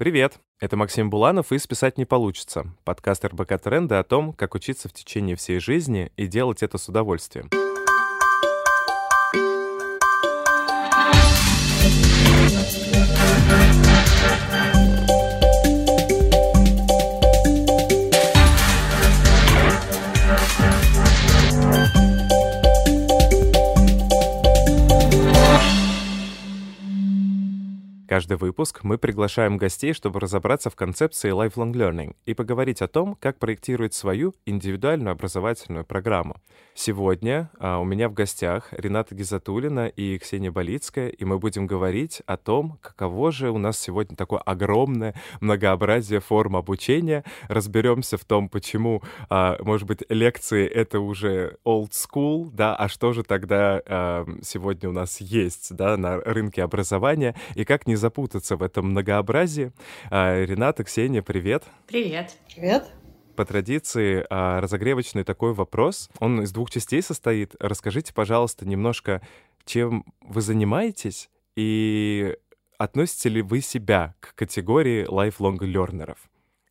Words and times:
Привет! 0.00 0.38
Это 0.60 0.78
Максим 0.78 1.10
Буланов 1.10 1.52
и 1.52 1.58
«Списать 1.58 1.98
не 1.98 2.06
получится»— 2.06 2.64
подкаст 2.84 3.22
РБК 3.22 3.60
Тренда 3.62 3.98
о 3.98 4.02
том, 4.02 4.32
как 4.32 4.54
учиться 4.54 4.88
в 4.88 4.94
течение 4.94 5.36
всей 5.36 5.58
жизни 5.58 6.10
и 6.16 6.26
делать 6.26 6.62
это 6.62 6.78
с 6.78 6.88
удовольствием. 6.88 7.50
Каждый 28.20 28.36
выпуск 28.36 28.80
мы 28.82 28.98
приглашаем 28.98 29.56
гостей, 29.56 29.94
чтобы 29.94 30.20
разобраться 30.20 30.68
в 30.68 30.76
концепции 30.76 31.32
lifelong 31.32 31.72
learning 31.72 32.16
и 32.26 32.34
поговорить 32.34 32.82
о 32.82 32.86
том, 32.86 33.16
как 33.18 33.38
проектировать 33.38 33.94
свою 33.94 34.34
индивидуальную 34.44 35.12
образовательную 35.12 35.86
программу. 35.86 36.36
Сегодня 36.74 37.50
а, 37.58 37.78
у 37.78 37.84
меня 37.84 38.08
в 38.08 38.14
гостях 38.14 38.68
Рената 38.72 39.14
Гизатулина 39.14 39.88
и 39.88 40.18
Ксения 40.18 40.50
Болицкая, 40.50 41.08
и 41.08 41.24
мы 41.24 41.38
будем 41.38 41.66
говорить 41.66 42.22
о 42.26 42.36
том, 42.36 42.78
каково 42.80 43.32
же 43.32 43.50
у 43.50 43.58
нас 43.58 43.78
сегодня 43.78 44.16
такое 44.16 44.40
огромное 44.40 45.14
многообразие 45.40 46.20
форм 46.20 46.56
обучения. 46.56 47.24
Разберемся 47.48 48.18
в 48.18 48.24
том, 48.24 48.48
почему, 48.48 49.02
а, 49.28 49.56
может 49.62 49.86
быть, 49.88 50.02
лекции— 50.10 50.66
это 50.68 51.00
уже 51.00 51.56
old 51.66 51.90
school, 51.90 52.50
да, 52.52 52.76
а 52.76 52.88
что 52.88 53.14
же 53.14 53.24
тогда 53.24 53.82
а, 53.86 54.26
сегодня 54.42 54.90
у 54.90 54.92
нас 54.92 55.20
есть, 55.20 55.74
да, 55.74 55.96
на 55.96 56.18
рынке 56.18 56.62
образования, 56.62 57.34
и 57.54 57.64
как 57.64 57.86
не 57.86 57.96
запутаться 58.10 58.56
в 58.56 58.62
этом 58.62 58.90
многообразии. 58.90 59.72
А, 60.10 60.44
Рената, 60.44 60.82
Ксения, 60.82 61.22
привет. 61.22 61.62
Привет. 61.86 62.36
Привет. 62.52 62.90
По 63.36 63.44
традиции, 63.44 64.26
а, 64.28 64.60
разогревочный 64.60 65.22
такой 65.22 65.52
вопрос. 65.54 66.10
Он 66.18 66.42
из 66.42 66.50
двух 66.50 66.70
частей 66.70 67.02
состоит. 67.02 67.54
Расскажите, 67.60 68.12
пожалуйста, 68.12 68.66
немножко, 68.66 69.22
чем 69.64 70.04
вы 70.22 70.40
занимаетесь 70.40 71.30
и 71.54 72.36
относите 72.78 73.28
ли 73.28 73.42
вы 73.42 73.60
себя 73.60 74.14
к 74.18 74.34
категории 74.34 75.06
lifelong 75.06 75.58
learnerов? 75.58 76.18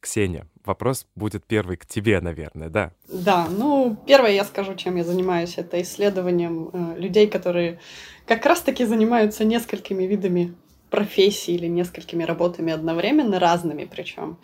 Ксения, 0.01 0.45
вопрос 0.65 1.07
будет 1.15 1.45
первый 1.45 1.77
к 1.77 1.85
тебе, 1.85 2.19
наверное, 2.19 2.69
да? 2.69 2.91
Да, 3.07 3.47
ну, 3.49 3.97
первое 4.05 4.31
я 4.31 4.43
скажу, 4.43 4.75
чем 4.75 4.97
я 4.97 5.03
занимаюсь, 5.05 5.57
это 5.57 5.81
исследованием 5.81 6.69
э, 6.71 6.99
людей, 6.99 7.27
которые 7.27 7.79
как 8.25 8.45
раз-таки 8.45 8.85
занимаются 8.85 9.45
несколькими 9.45 10.03
видами 10.03 10.53
профессий 10.89 11.55
или 11.55 11.67
несколькими 11.67 12.23
работами 12.23 12.73
одновременно, 12.73 13.39
разными 13.39 13.85
причем. 13.85 14.37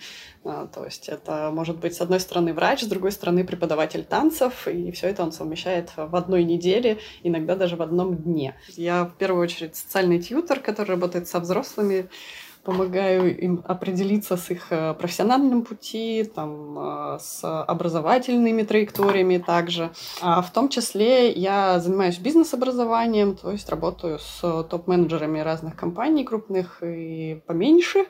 А, 0.43 0.67
то 0.67 0.85
есть 0.85 1.09
это 1.09 1.49
может 1.51 1.79
быть, 1.79 1.95
с 1.95 2.01
одной 2.01 2.19
стороны, 2.19 2.53
врач, 2.53 2.81
с 2.81 2.87
другой 2.87 3.11
стороны, 3.11 3.43
преподаватель 3.43 4.03
танцев, 4.03 4.67
и 4.67 4.91
все 4.91 5.07
это 5.07 5.23
он 5.23 5.31
совмещает 5.31 5.91
в 5.95 6.15
одной 6.15 6.43
неделе, 6.43 6.99
иногда 7.23 7.55
даже 7.55 7.75
в 7.75 7.81
одном 7.81 8.15
дне. 8.15 8.55
Я 8.75 9.05
в 9.05 9.17
первую 9.17 9.43
очередь 9.43 9.75
социальный 9.75 10.21
тьютер, 10.21 10.59
который 10.59 10.91
работает 10.91 11.27
со 11.27 11.39
взрослыми, 11.39 12.09
помогаю 12.65 13.37
им 13.37 13.63
определиться 13.63 14.35
с 14.35 14.49
их 14.49 14.71
э, 14.71 14.95
профессиональным 14.95 15.61
пути, 15.61 16.23
там, 16.23 16.77
э, 16.77 17.19
с 17.21 17.63
образовательными 17.63 18.63
траекториями 18.63 19.37
также. 19.37 19.91
А 20.21 20.41
в 20.41 20.51
том 20.51 20.67
числе 20.69 21.31
я 21.31 21.79
занимаюсь 21.79 22.17
бизнес-образованием, 22.17 23.35
то 23.37 23.51
есть 23.51 23.69
работаю 23.69 24.19
с 24.19 24.63
топ-менеджерами 24.63 25.39
разных 25.39 25.75
компаний, 25.75 26.23
крупных 26.23 26.81
и 26.81 27.39
поменьше, 27.45 28.05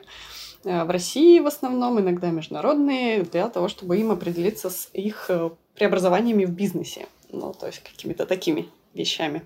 э, 0.64 0.84
в 0.84 0.90
России 0.90 1.38
в 1.40 1.46
основном, 1.46 2.00
иногда 2.00 2.30
международные, 2.30 3.22
для 3.24 3.48
того, 3.48 3.68
чтобы 3.68 3.98
им 3.98 4.10
определиться 4.10 4.70
с 4.70 4.88
их 4.94 5.30
преобразованиями 5.74 6.46
в 6.46 6.50
бизнесе. 6.50 7.06
Ну, 7.30 7.52
то 7.52 7.66
есть 7.66 7.82
какими-то 7.82 8.24
такими 8.24 8.66
вещами. 8.94 9.42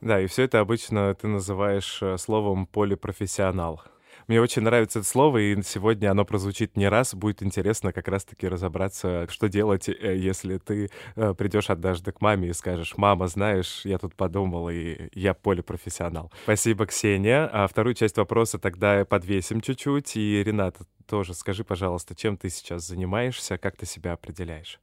Да, 0.00 0.20
и 0.20 0.26
все 0.26 0.44
это 0.44 0.60
обычно 0.60 1.14
ты 1.14 1.26
называешь 1.26 2.02
словом 2.18 2.66
полипрофессионал. 2.66 3.82
Мне 4.28 4.40
очень 4.40 4.62
нравится 4.62 4.98
это 4.98 5.08
слово, 5.08 5.38
и 5.38 5.62
сегодня 5.62 6.10
оно 6.10 6.24
прозвучит 6.24 6.76
не 6.76 6.88
раз. 6.88 7.14
Будет 7.14 7.42
интересно 7.42 7.92
как 7.92 8.08
раз-таки 8.08 8.48
разобраться, 8.48 9.26
что 9.30 9.48
делать, 9.48 9.88
э, 9.88 10.16
если 10.16 10.58
ты 10.58 10.90
э, 11.14 11.34
придешь 11.34 11.70
однажды 11.70 12.10
к 12.10 12.20
маме 12.20 12.48
и 12.48 12.52
скажешь, 12.52 12.94
мама, 12.96 13.28
знаешь, 13.28 13.82
я 13.84 13.98
тут 13.98 14.16
подумал, 14.16 14.68
и 14.68 15.08
я 15.12 15.32
полипрофессионал. 15.32 16.32
Спасибо, 16.42 16.86
Ксения. 16.86 17.48
А 17.52 17.68
вторую 17.68 17.94
часть 17.94 18.16
вопроса 18.16 18.58
тогда 18.58 19.04
подвесим 19.04 19.60
чуть-чуть. 19.60 20.16
И, 20.16 20.42
Рената, 20.42 20.86
тоже 21.06 21.32
скажи, 21.32 21.62
пожалуйста, 21.62 22.16
чем 22.16 22.36
ты 22.36 22.50
сейчас 22.50 22.86
занимаешься, 22.86 23.58
как 23.58 23.76
ты 23.76 23.86
себя 23.86 24.12
определяешь? 24.14 24.80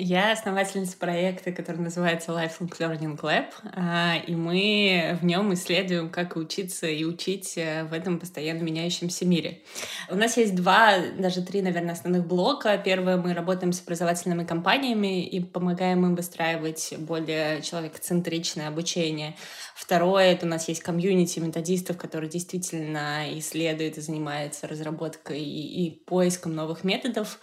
Я 0.00 0.30
основательница 0.30 0.96
проекта, 0.96 1.50
который 1.50 1.78
называется 1.78 2.30
Lifelong 2.30 2.70
Learning 2.78 3.20
Lab, 3.20 3.46
а, 3.74 4.14
и 4.24 4.36
мы 4.36 5.18
в 5.20 5.24
нем 5.24 5.52
исследуем, 5.54 6.08
как 6.08 6.36
учиться 6.36 6.86
и 6.86 7.02
учить 7.02 7.54
э, 7.56 7.82
в 7.82 7.92
этом 7.92 8.20
постоянно 8.20 8.62
меняющемся 8.62 9.26
мире. 9.26 9.62
У 10.08 10.14
нас 10.14 10.36
есть 10.36 10.54
два, 10.54 10.98
даже 11.18 11.42
три, 11.42 11.62
наверное, 11.62 11.94
основных 11.94 12.28
блока. 12.28 12.78
Первое, 12.78 13.16
мы 13.16 13.34
работаем 13.34 13.72
с 13.72 13.82
образовательными 13.82 14.44
компаниями 14.44 15.26
и 15.26 15.40
помогаем 15.40 16.06
им 16.06 16.14
выстраивать 16.14 16.94
более 16.98 17.60
человекоцентричное 17.62 18.68
обучение. 18.68 19.34
Второе, 19.74 20.32
это 20.32 20.46
у 20.46 20.48
нас 20.48 20.68
есть 20.68 20.80
комьюнити 20.80 21.40
методистов, 21.40 21.96
которые 21.96 22.30
действительно 22.30 23.36
исследуют 23.36 23.98
и 23.98 24.00
занимаются 24.00 24.68
разработкой 24.68 25.40
и, 25.40 25.86
и 25.86 25.90
поиском 25.90 26.54
новых 26.54 26.84
методов. 26.84 27.40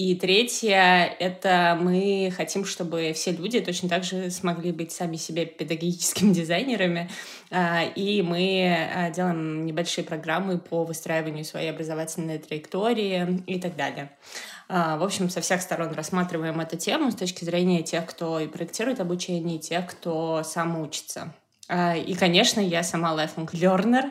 И 0.00 0.14
третье— 0.14 1.14
это 1.18 1.76
мы 1.78 2.32
хотим, 2.34 2.64
чтобы 2.64 3.12
все 3.14 3.32
люди 3.32 3.60
точно 3.60 3.86
так 3.90 4.02
же 4.02 4.30
смогли 4.30 4.72
быть 4.72 4.92
сами 4.92 5.16
себе 5.16 5.44
педагогическими 5.44 6.32
дизайнерами, 6.32 7.10
а, 7.50 7.82
и 7.84 8.22
мы 8.22 8.88
а, 8.94 9.10
делаем 9.10 9.66
небольшие 9.66 10.02
программы 10.02 10.56
по 10.56 10.84
выстраиванию 10.84 11.44
своей 11.44 11.68
образовательной 11.68 12.38
траектории 12.38 13.42
и 13.46 13.60
так 13.60 13.76
далее. 13.76 14.10
А, 14.70 14.96
в 14.96 15.02
общем, 15.02 15.28
со 15.28 15.42
всех 15.42 15.60
сторон 15.60 15.92
рассматриваем 15.92 16.58
эту 16.60 16.78
тему 16.78 17.10
с 17.10 17.14
точки 17.14 17.44
зрения 17.44 17.82
тех, 17.82 18.06
кто 18.06 18.40
и 18.40 18.46
проектирует 18.46 19.00
обучение, 19.00 19.58
и 19.58 19.60
тех, 19.60 19.86
кто 19.86 20.42
сам 20.44 20.80
учится. 20.80 21.34
И, 21.70 22.16
конечно, 22.18 22.58
я 22.58 22.82
сама 22.82 23.14
lifelong 23.14 23.50
learner, 23.52 24.10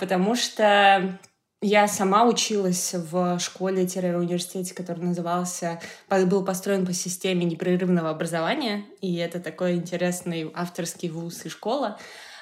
потому 0.00 0.34
что 0.34 1.18
я 1.60 1.88
сама 1.88 2.24
училась 2.24 2.94
в 2.94 3.38
школе-университете, 3.40 4.74
который 4.74 5.04
назывался, 5.04 5.80
был 6.08 6.44
построен 6.44 6.86
по 6.86 6.92
системе 6.92 7.44
непрерывного 7.44 8.10
образования, 8.10 8.84
и 9.00 9.16
это 9.16 9.40
такой 9.40 9.74
интересный 9.74 10.50
авторский 10.54 11.08
вуз 11.08 11.44
и 11.46 11.48
школа. 11.48 11.98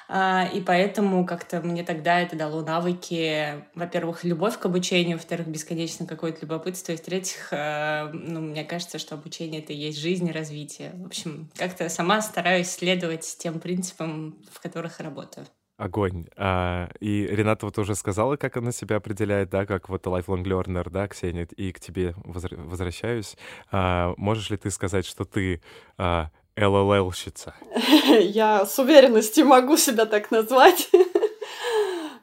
А, 0.09 0.49
и 0.53 0.61
поэтому 0.61 1.25
как-то 1.25 1.59
мне 1.59 1.83
тогда 1.83 2.21
это 2.21 2.37
дало 2.37 2.61
навыки, 2.61 3.65
во-первых, 3.75 4.23
любовь 4.23 4.57
к 4.57 4.65
обучению, 4.65 5.17
во-вторых, 5.17 5.47
бесконечно 5.47 6.05
какое-то 6.05 6.41
любопытство, 6.43 6.93
и 6.93 6.95
в-третьих, 6.95 7.49
э, 7.51 8.09
ну, 8.13 8.39
мне 8.39 8.63
кажется, 8.63 8.99
что 8.99 9.15
обучение— 9.15 9.61
это 9.63 9.73
и 9.73 9.77
есть 9.77 9.99
жизнь 9.99 10.27
и 10.29 10.31
развитие. 10.31 10.93
В 10.93 11.07
общем, 11.07 11.51
как-то 11.55 11.89
сама 11.89 12.21
стараюсь 12.21 12.69
следовать 12.69 13.35
тем 13.37 13.59
принципам, 13.59 14.41
в 14.49 14.61
которых 14.61 15.01
работаю. 15.01 15.45
Огонь. 15.77 16.25
А, 16.35 16.89
и 16.99 17.27
Рената 17.27 17.67
вот 17.67 17.77
уже 17.77 17.93
сказала, 17.93 18.35
как 18.35 18.57
она 18.57 18.71
себя 18.71 18.95
определяет, 18.95 19.51
да, 19.51 19.67
как 19.67 19.89
вот 19.89 20.07
lifelong 20.07 20.43
learner, 20.43 20.89
да, 20.89 21.07
Ксения, 21.07 21.47
и 21.55 21.71
к 21.71 21.79
тебе 21.79 22.15
возвращаюсь. 22.23 23.37
А, 23.71 24.15
можешь 24.17 24.49
ли 24.49 24.57
ты 24.57 24.71
сказать, 24.71 25.05
что 25.05 25.23
ты 25.23 25.61
а, 25.99 26.31
LLL-щица? 26.55 27.53
Я 28.19 28.65
с 28.65 28.79
уверенностью 28.79 29.45
могу 29.45 29.77
себя 29.77 30.07
так 30.07 30.31
назвать. 30.31 30.89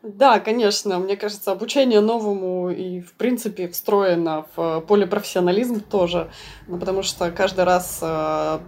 Да, 0.06 0.38
конечно, 0.38 0.98
мне 0.98 1.16
кажется, 1.16 1.50
обучение 1.50 2.00
новому 2.00 2.69
и, 2.69 3.00
в 3.00 3.15
принципе, 3.15 3.68
встроено 3.68 4.45
в 4.54 4.80
полипрофессионализм 4.83 5.80
тоже, 5.80 6.30
ну, 6.66 6.77
потому 6.78 7.03
что 7.03 7.30
каждый 7.30 7.65
раз 7.65 8.01
э, 8.03 8.59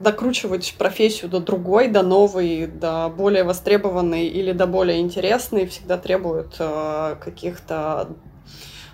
докручивать 0.00 0.74
профессию 0.76 1.30
до 1.30 1.38
другой, 1.38 1.86
до 1.86 2.02
новой, 2.02 2.66
до 2.66 3.08
более 3.16 3.44
востребованной 3.44 4.26
или 4.26 4.50
до 4.50 4.66
более 4.66 5.00
интересной 5.00 5.66
всегда 5.66 5.98
требует 5.98 6.56
э, 6.58 7.14
каких-то 7.22 8.16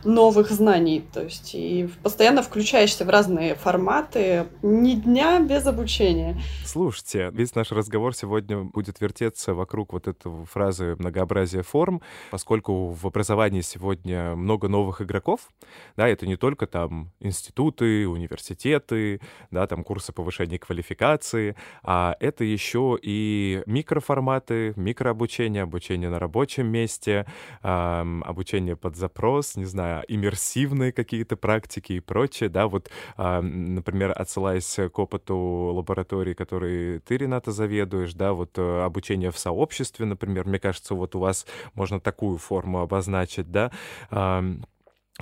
новых 0.04 0.50
знаний. 0.50 1.04
То 1.12 1.22
есть 1.22 1.54
и 1.54 1.88
постоянно 2.02 2.42
включаешься 2.42 3.04
в 3.04 3.10
разные 3.10 3.54
форматы, 3.54 4.46
ни 4.62 4.94
дня 4.94 5.40
без 5.40 5.66
обучения. 5.66 6.40
Слушайте, 6.64 7.30
весь 7.32 7.54
наш 7.54 7.72
разговор 7.72 8.14
сегодня 8.14 8.62
будет 8.62 9.00
вертеться 9.00 9.54
вокруг 9.54 9.92
вот 9.92 10.08
этой 10.08 10.44
фразы 10.44 10.96
«многообразие 10.98 11.62
форм», 11.62 12.02
поскольку 12.30 12.90
в 12.90 13.06
образовании 13.06 13.60
сегодня 13.60 14.34
много 14.36 14.68
новых 14.68 15.00
игроков, 15.00 15.48
да, 15.96 16.08
это 16.08 16.26
не 16.26 16.36
только 16.36 16.66
там 16.66 17.10
институты, 17.20 18.06
университеты, 18.06 19.20
да, 19.50 19.66
там 19.66 19.84
курсы 19.84 20.12
повышения 20.12 20.58
квалификации, 20.58 21.56
а 21.82 22.16
это 22.20 22.44
еще 22.44 22.98
и 23.00 23.62
микроформаты, 23.66 24.72
микрообучение, 24.76 25.62
обучение 25.62 26.10
на 26.10 26.18
рабочем 26.18 26.66
месте, 26.66 27.26
эм, 27.62 28.22
обучение 28.24 28.76
под 28.76 28.96
запрос, 28.96 29.56
не 29.56 29.64
знаю, 29.64 29.87
иммерсивные 30.08 30.92
какие-то 30.92 31.36
практики 31.36 31.94
и 31.94 32.00
прочее, 32.00 32.48
да, 32.48 32.66
вот, 32.66 32.90
э, 33.16 33.40
например, 33.40 34.12
отсылаясь 34.14 34.78
к 34.92 34.98
опыту 34.98 35.36
лаборатории, 35.36 36.34
который 36.34 37.00
ты, 37.00 37.16
Рената, 37.16 37.52
заведуешь, 37.52 38.14
да, 38.14 38.32
вот 38.32 38.58
э, 38.58 38.82
обучение 38.82 39.30
в 39.30 39.38
сообществе, 39.38 40.06
например, 40.06 40.46
мне 40.46 40.58
кажется, 40.58 40.94
вот 40.94 41.14
у 41.14 41.20
вас 41.20 41.46
можно 41.74 42.00
такую 42.00 42.38
форму 42.38 42.80
обозначить, 42.80 43.50
да, 43.50 43.70
э, 44.10 44.42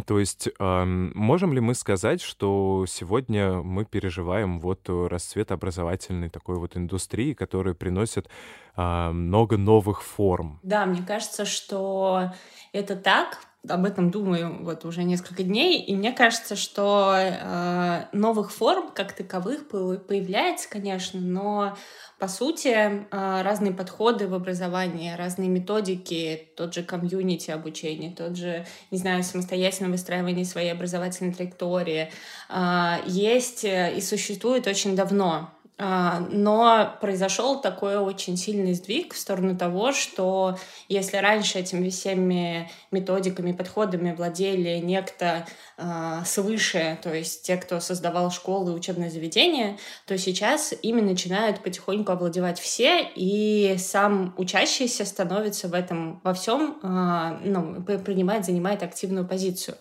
то 0.05 0.19
есть 0.19 0.51
можем 0.61 1.55
ли 1.55 1.61
мы 1.61 1.75
сказать, 1.75 2.21
что 2.21 2.85
сегодня 2.87 3.63
мы 3.63 3.87
переживаем 3.87 4.61
вот 4.61 4.91
расцвет 4.91 5.51
образовательной 5.53 6.29
такой 6.29 6.57
вот 6.57 6.77
индустрии, 6.77 7.33
которая 7.33 7.73
приносит 7.73 8.29
много 8.77 9.57
новых 9.57 10.03
форм? 10.03 10.61
Да, 10.63 10.85
мне 10.85 11.03
кажется, 11.03 11.47
что 11.47 12.31
это 12.75 12.95
так, 12.95 13.39
об 13.69 13.85
этом 13.85 14.11
думаю 14.11 14.65
вот 14.65 14.85
уже 14.85 15.03
несколько 15.03 15.43
дней, 15.43 15.83
и 15.83 15.95
мне 15.95 16.13
кажется, 16.13 16.57
что 16.57 17.15
э, 17.17 18.05
новых 18.13 18.53
форм 18.53 18.91
как 18.95 19.13
таковых 19.13 19.69
появляется, 19.69 20.69
конечно, 20.69 21.21
но 21.21 21.77
по 22.19 22.29
сути 22.29 22.69
э, 22.69 23.03
разные 23.11 23.73
подходы 23.73 24.29
в 24.29 24.35
образовании, 24.35 25.15
разные 25.15 25.49
методики, 25.49 26.49
тот 26.57 26.75
же 26.75 26.83
комьюнити 26.83 27.51
обучения, 27.51 28.15
тот 28.15 28.37
же, 28.37 28.67
не 28.91 28.99
знаю, 28.99 29.23
самостоятельное 29.23 29.91
выстраивание 29.91 30.45
своей 30.45 30.73
образовательной 30.73 31.35
траектории 31.35 32.11
э, 32.49 32.93
есть 33.07 33.65
и 33.65 34.01
существует 34.01 34.67
очень 34.67 34.97
давно. 34.97 35.56
А, 35.79 36.21
но 36.31 36.97
произошел 37.03 37.61
такой 37.61 37.99
очень 37.99 38.39
сильный 38.39 38.73
сдвиг 38.73 39.13
в 39.13 39.19
сторону 39.19 39.59
того, 39.59 39.93
что 39.93 40.59
если 40.89 41.19
раньше 41.19 41.59
этими 41.59 41.91
всеми 41.91 42.71
методиками, 42.91 43.53
подходами 43.53 44.13
владели 44.13 44.79
некто 44.79 45.47
э, 45.77 46.23
свыше, 46.25 46.99
то 47.03 47.13
есть 47.13 47.43
те, 47.43 47.59
кто 47.59 47.81
создавал 47.81 48.31
школы 48.31 48.73
и 48.73 48.75
учебные 48.75 49.11
заведения, 49.11 49.77
то 50.07 50.17
сейчас 50.17 50.73
ими 50.81 51.03
начинают 51.03 51.63
потихоньку 51.63 52.11
овладевать 52.11 52.59
все, 52.59 53.07
и 53.15 53.77
сам 53.79 54.35
учащийся 54.39 55.05
становится 55.05 55.69
в 55.69 55.75
этом 55.75 56.23
во 56.25 56.33
всем, 56.33 56.79
э, 56.83 57.39
ну, 57.45 57.83
принимает, 57.83 58.47
занимает 58.47 58.83
активную 58.83 59.29
позицию. 59.29 59.77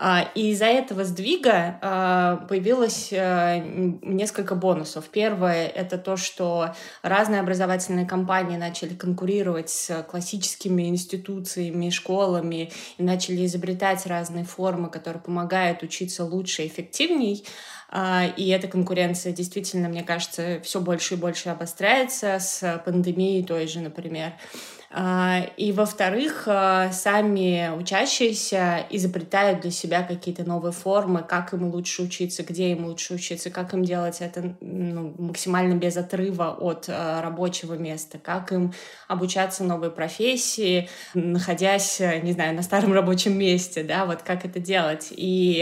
А, 0.00 0.30
и 0.36 0.50
из-за 0.52 0.66
этого 0.66 1.04
сдвига 1.04 1.78
а, 1.82 2.36
появилось 2.48 3.08
э, 3.10 3.58
несколько 4.02 4.54
бонусов. 4.54 5.08
Первое— 5.08 5.66
это 5.74 5.98
то, 5.98 6.16
что 6.16 6.72
разные 7.02 7.40
образовательные 7.40 8.06
компании 8.06 8.56
начали 8.56 8.94
конкурировать 8.94 9.70
с 9.70 10.04
классическими 10.04 10.84
институциями, 10.88 11.90
школами 11.90 12.70
и 12.96 13.02
начали 13.02 13.44
изобретать 13.44 14.06
разные 14.06 14.44
формы, 14.44 14.88
которые 14.88 15.20
помогают 15.20 15.82
учиться 15.82 16.24
лучше 16.24 16.62
и 16.62 16.68
эффективней. 16.68 17.44
А, 17.90 18.24
и 18.36 18.48
эта 18.50 18.68
конкуренция 18.68 19.32
действительно, 19.32 19.88
мне 19.88 20.04
кажется, 20.04 20.60
все 20.62 20.80
больше 20.80 21.14
и 21.14 21.16
больше 21.16 21.48
обостряется 21.48 22.38
с 22.38 22.82
пандемией 22.84 23.44
той 23.44 23.66
же, 23.66 23.80
например. 23.80 24.34
А, 24.34 24.77
и, 24.90 25.72
во-вторых, 25.72 26.44
а, 26.46 26.90
сами 26.92 27.70
учащиеся 27.76 28.86
изобретают 28.88 29.60
для 29.60 29.70
себя 29.70 30.02
какие-то 30.02 30.44
новые 30.44 30.72
формы, 30.72 31.22
как 31.22 31.52
им 31.52 31.66
лучше 31.66 32.04
учиться, 32.04 32.42
где 32.42 32.72
им 32.72 32.86
лучше 32.86 33.14
учиться, 33.14 33.50
как 33.50 33.74
им 33.74 33.84
делать 33.84 34.22
это 34.22 34.56
ну, 34.62 35.14
максимально 35.18 35.74
без 35.74 35.98
отрыва 35.98 36.56
от 36.58 36.86
а, 36.88 37.20
рабочего 37.20 37.74
места, 37.74 38.18
как 38.18 38.50
им 38.50 38.72
обучаться 39.08 39.62
новой 39.62 39.90
профессии, 39.90 40.88
находясь, 41.12 42.00
не 42.22 42.32
знаю, 42.32 42.56
на 42.56 42.62
старом 42.62 42.92
рабочем 42.94 43.38
месте, 43.38 43.82
да, 43.82 44.06
вот 44.06 44.22
как 44.22 44.46
это 44.46 44.58
делать. 44.58 45.08
И 45.10 45.58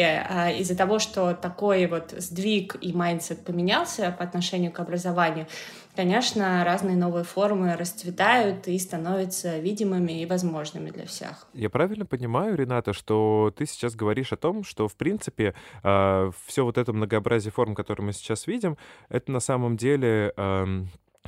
из-за 0.58 0.76
того, 0.76 1.00
что 1.00 1.34
такой 1.34 1.86
вот 1.88 2.14
сдвиг 2.16 2.76
и 2.80 2.92
mindset 2.92 3.44
поменялся 3.44 4.14
по 4.16 4.22
отношению 4.22 4.70
к 4.70 4.78
образованию, 4.78 5.48
конечно, 5.96 6.62
разные 6.64 6.96
новые 6.96 7.24
формы 7.24 7.74
расцветают 7.76 8.68
и 8.68 8.78
становятся 8.78 9.58
видимыми 9.58 10.20
и 10.20 10.26
возможными 10.26 10.90
для 10.90 11.06
всех. 11.06 11.46
Я 11.54 11.70
правильно 11.70 12.06
понимаю, 12.06 12.56
Рената, 12.56 12.92
что 12.92 13.52
ты 13.56 13.66
сейчас 13.66 13.96
говоришь 13.96 14.32
о 14.32 14.36
том, 14.36 14.62
что, 14.62 14.86
в 14.86 14.94
принципе, 14.94 15.54
а, 15.82 16.30
все 16.46 16.64
вот 16.64 16.78
это 16.78 16.92
многообразие 16.92 17.50
форм, 17.50 17.74
которые 17.74 18.06
мы 18.06 18.12
сейчас 18.12 18.46
видим, 18.46 18.76
это 19.08 19.32
на 19.32 19.40
самом 19.40 19.76
деле 19.76 20.32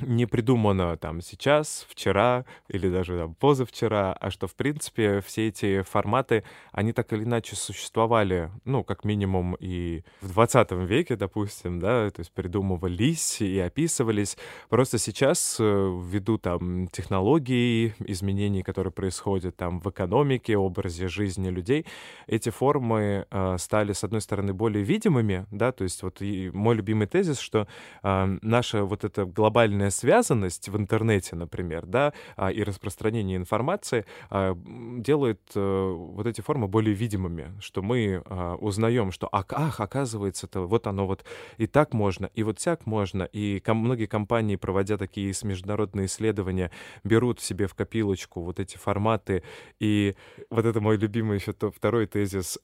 не 0.01 0.25
придумано 0.25 0.97
там 0.97 1.21
сейчас, 1.21 1.85
вчера 1.89 2.45
или 2.67 2.89
даже 2.89 3.17
там, 3.17 3.35
позавчера, 3.35 4.13
а 4.13 4.31
что, 4.31 4.47
в 4.47 4.55
принципе, 4.55 5.21
все 5.21 5.47
эти 5.47 5.81
форматы, 5.81 6.43
они 6.71 6.93
так 6.93 7.11
или 7.13 7.23
иначе 7.23 7.55
существовали, 7.55 8.51
ну, 8.65 8.83
как 8.83 9.03
минимум 9.03 9.55
и 9.59 10.03
в 10.21 10.33
20 10.33 10.71
веке, 10.71 11.15
допустим, 11.15 11.79
да, 11.79 12.09
то 12.09 12.19
есть 12.19 12.31
придумывались 12.31 13.41
и 13.41 13.59
описывались. 13.59 14.37
Просто 14.69 14.97
сейчас, 14.97 15.57
э, 15.59 15.63
ввиду 15.63 16.37
там 16.37 16.87
технологий, 16.87 17.93
изменений, 17.99 18.63
которые 18.63 18.91
происходят 18.91 19.55
там 19.55 19.79
в 19.79 19.89
экономике, 19.89 20.57
образе 20.57 21.07
жизни 21.07 21.49
людей, 21.49 21.85
эти 22.27 22.49
формы 22.49 23.25
э, 23.29 23.57
стали, 23.57 23.93
с 23.93 24.03
одной 24.03 24.21
стороны, 24.21 24.53
более 24.53 24.83
видимыми, 24.83 25.45
да, 25.51 25.71
то 25.71 25.83
есть 25.83 26.03
вот 26.03 26.21
и 26.21 26.49
мой 26.53 26.75
любимый 26.75 27.07
тезис, 27.07 27.39
что 27.39 27.67
э, 28.03 28.37
наша 28.41 28.83
вот 28.83 29.03
эта 29.03 29.25
глобальная 29.25 29.88
полная 29.89 29.91
связанность 29.91 30.69
в 30.69 30.77
интернете, 30.77 31.35
например, 31.35 31.85
да, 31.85 32.13
а, 32.35 32.51
и 32.51 32.63
распространение 32.63 33.37
информации 33.37 34.05
а, 34.29 34.55
делает 34.97 35.39
э, 35.55 35.91
вот 36.15 36.27
эти 36.27 36.41
формы 36.41 36.67
более 36.67 36.93
видимыми, 36.93 37.51
что 37.59 37.81
мы 37.81 38.21
а, 38.25 38.55
узнаем, 38.55 39.11
что 39.11 39.29
ах, 39.31 39.79
оказывается, 39.79 40.47
это 40.47 40.61
вот 40.61 40.87
оно 40.87 41.07
вот 41.07 41.25
и 41.57 41.67
так 41.67 41.93
можно, 41.93 42.29
и 42.35 42.43
вот 42.43 42.59
так 42.59 42.85
можно, 42.85 43.23
и 43.23 43.61
многие 43.67 44.07
компании, 44.07 44.57
проводя 44.57 44.97
такие 44.97 45.33
международные 45.43 46.05
исследования, 46.05 46.71
берут 47.03 47.39
себе 47.39 47.67
в 47.67 47.73
копилочку 47.73 48.41
вот 48.41 48.59
эти 48.59 48.77
форматы, 48.77 49.43
и 49.79 50.15
вот 50.49 50.65
это 50.65 50.81
мой 50.81 50.97
любимый 50.97 51.37
еще 51.39 51.53
второй 51.53 52.07
тезис, 52.07 52.59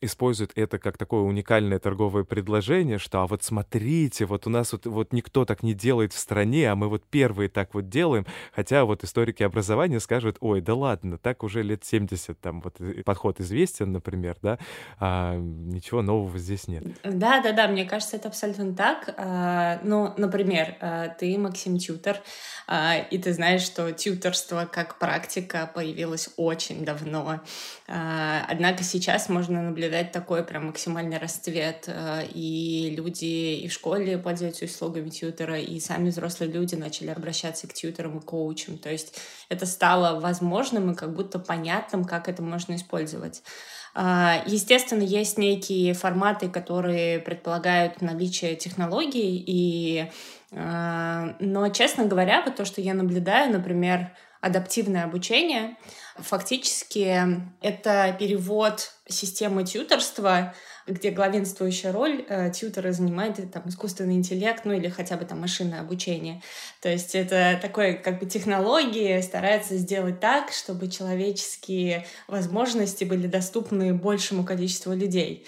используют 0.00 0.52
это 0.54 0.78
как 0.78 0.96
такое 0.96 1.20
уникальное 1.20 1.78
торговое 1.78 2.24
предложение, 2.24 2.98
что 2.98 3.20
а 3.20 3.26
вот 3.26 3.42
смотрите, 3.42 4.24
вот 4.24 4.46
у 4.46 4.50
нас 4.50 4.72
вот, 4.72 4.86
вот 4.86 5.12
никто 5.12 5.44
так 5.44 5.62
не 5.62 5.74
делает 5.74 6.12
в 6.12 6.18
стране, 6.18 6.70
а 6.70 6.74
мы 6.74 6.88
вот 6.88 7.04
первые 7.04 7.48
так 7.48 7.74
вот 7.74 7.88
делаем, 7.88 8.26
хотя 8.52 8.84
вот 8.84 9.04
историки 9.04 9.42
образования 9.42 10.00
скажут, 10.00 10.38
ой, 10.40 10.60
да 10.60 10.74
ладно, 10.74 11.18
так 11.18 11.42
уже 11.42 11.62
лет 11.62 11.84
70 11.84 12.40
там 12.40 12.60
вот 12.62 12.78
подход 13.04 13.40
известен, 13.40 13.92
например, 13.92 14.36
да, 14.42 14.58
а 14.98 15.36
ничего 15.36 16.02
нового 16.02 16.38
здесь 16.38 16.66
нет. 16.66 16.84
Да, 17.04 17.40
да, 17.40 17.52
да, 17.52 17.68
мне 17.68 17.84
кажется, 17.84 18.16
это 18.16 18.28
абсолютно 18.28 18.74
так. 18.74 19.14
А, 19.16 19.80
ну, 19.82 20.14
например, 20.16 20.76
а, 20.80 21.08
ты, 21.08 21.36
Максим 21.36 21.78
Тютор, 21.78 22.16
а, 22.66 22.96
и 22.96 23.18
ты 23.18 23.32
знаешь, 23.32 23.62
что 23.62 23.92
тьюторство 23.92 24.68
как 24.70 24.98
практика 24.98 25.70
появилось 25.74 26.30
очень 26.36 26.84
давно. 26.84 27.40
Однако 27.86 28.84
сейчас 28.84 29.28
можно 29.28 29.62
наблюдать 29.62 29.89
наблюдать 29.90 30.12
такой 30.12 30.44
прям 30.44 30.66
максимальный 30.66 31.18
расцвет. 31.18 31.84
Э, 31.88 32.24
и 32.32 32.94
люди 32.96 33.60
и 33.64 33.68
в 33.68 33.72
школе 33.72 34.18
пользуются 34.18 34.64
услугами 34.64 35.08
тьютера, 35.08 35.58
и 35.58 35.80
сами 35.80 36.10
взрослые 36.10 36.50
люди 36.50 36.76
начали 36.76 37.10
обращаться 37.10 37.66
к 37.66 37.74
тьютерам 37.74 38.18
и 38.18 38.22
коучам. 38.22 38.78
То 38.78 38.90
есть 38.90 39.20
это 39.48 39.66
стало 39.66 40.20
возможным 40.20 40.92
и 40.92 40.94
как 40.94 41.12
будто 41.12 41.38
понятным, 41.38 42.04
как 42.04 42.28
это 42.28 42.42
можно 42.42 42.76
использовать. 42.76 43.42
А, 43.94 44.42
естественно, 44.46 45.02
есть 45.02 45.38
некие 45.38 45.94
форматы, 45.94 46.48
которые 46.48 47.18
предполагают 47.18 48.00
наличие 48.00 48.54
технологий, 48.54 49.42
и, 49.44 50.08
э, 50.52 51.34
но, 51.40 51.68
честно 51.70 52.06
говоря, 52.06 52.42
вот 52.44 52.54
то, 52.54 52.64
что 52.64 52.80
я 52.80 52.94
наблюдаю, 52.94 53.52
например, 53.52 54.12
адаптивное 54.40 55.04
обучение. 55.04 55.76
Фактически 56.16 57.42
это 57.60 58.16
перевод 58.18 58.92
системы 59.08 59.64
тьюторства, 59.64 60.54
где 60.86 61.10
главенствующая 61.10 61.92
роль 61.92 62.24
э, 62.28 62.50
тьютера 62.50 62.92
занимает 62.92 63.38
э, 63.38 63.46
там, 63.46 63.68
искусственный 63.68 64.14
интеллект, 64.14 64.64
ну 64.64 64.72
или 64.72 64.88
хотя 64.88 65.16
бы 65.16 65.24
там 65.24 65.40
машинное 65.40 65.80
обучение. 65.80 66.42
То 66.80 66.88
есть 66.88 67.14
это 67.14 67.58
такой 67.60 67.94
как 67.94 68.18
бы 68.18 68.26
технологии 68.26 69.20
старается 69.20 69.76
сделать 69.76 70.20
так, 70.20 70.52
чтобы 70.52 70.88
человеческие 70.88 72.06
возможности 72.28 73.04
были 73.04 73.26
доступны 73.26 73.94
большему 73.94 74.44
количеству 74.44 74.92
людей. 74.92 75.46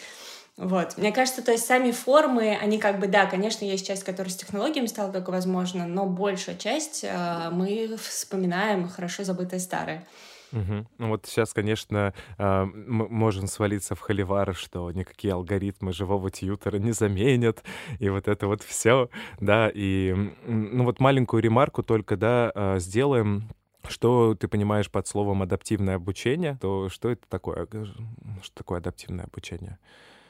Вот. 0.58 0.98
Мне 0.98 1.12
кажется, 1.12 1.42
то 1.42 1.52
есть 1.52 1.64
сами 1.64 1.92
формы, 1.92 2.56
они 2.60 2.78
как 2.78 2.98
бы, 2.98 3.06
да, 3.06 3.26
конечно, 3.26 3.64
есть 3.64 3.86
часть, 3.86 4.04
которая 4.04 4.30
с 4.30 4.36
технологиями 4.36 4.86
стала 4.86 5.10
только 5.10 5.30
возможно, 5.30 5.86
но 5.86 6.06
большая 6.06 6.56
часть 6.56 7.04
э, 7.04 7.50
мы 7.50 7.96
вспоминаем 7.96 8.88
хорошо 8.88 9.24
забытое 9.24 9.60
старое. 9.60 10.06
Угу. 10.52 10.86
Ну 10.98 11.08
вот 11.08 11.24
сейчас, 11.24 11.54
конечно, 11.54 12.12
э, 12.36 12.64
можем 12.64 13.46
свалиться 13.46 13.94
в 13.94 14.00
холивар, 14.00 14.54
что 14.54 14.90
никакие 14.90 15.32
алгоритмы 15.32 15.94
живого 15.94 16.30
тьютера 16.30 16.76
не 16.76 16.92
заменят, 16.92 17.62
и 17.98 18.10
вот 18.10 18.28
это 18.28 18.46
вот 18.46 18.62
все, 18.62 19.08
да, 19.40 19.70
и 19.72 20.14
ну 20.46 20.84
вот 20.84 21.00
маленькую 21.00 21.42
ремарку 21.42 21.82
только, 21.82 22.16
да, 22.16 22.52
э, 22.54 22.78
сделаем 22.78 23.48
что 23.88 24.36
ты 24.36 24.46
понимаешь 24.46 24.88
под 24.88 25.08
словом 25.08 25.42
адаптивное 25.42 25.96
обучение, 25.96 26.56
то 26.60 26.88
что 26.88 27.10
это 27.10 27.22
такое? 27.28 27.66
Что 27.66 28.54
такое 28.54 28.78
адаптивное 28.78 29.24
обучение? 29.24 29.78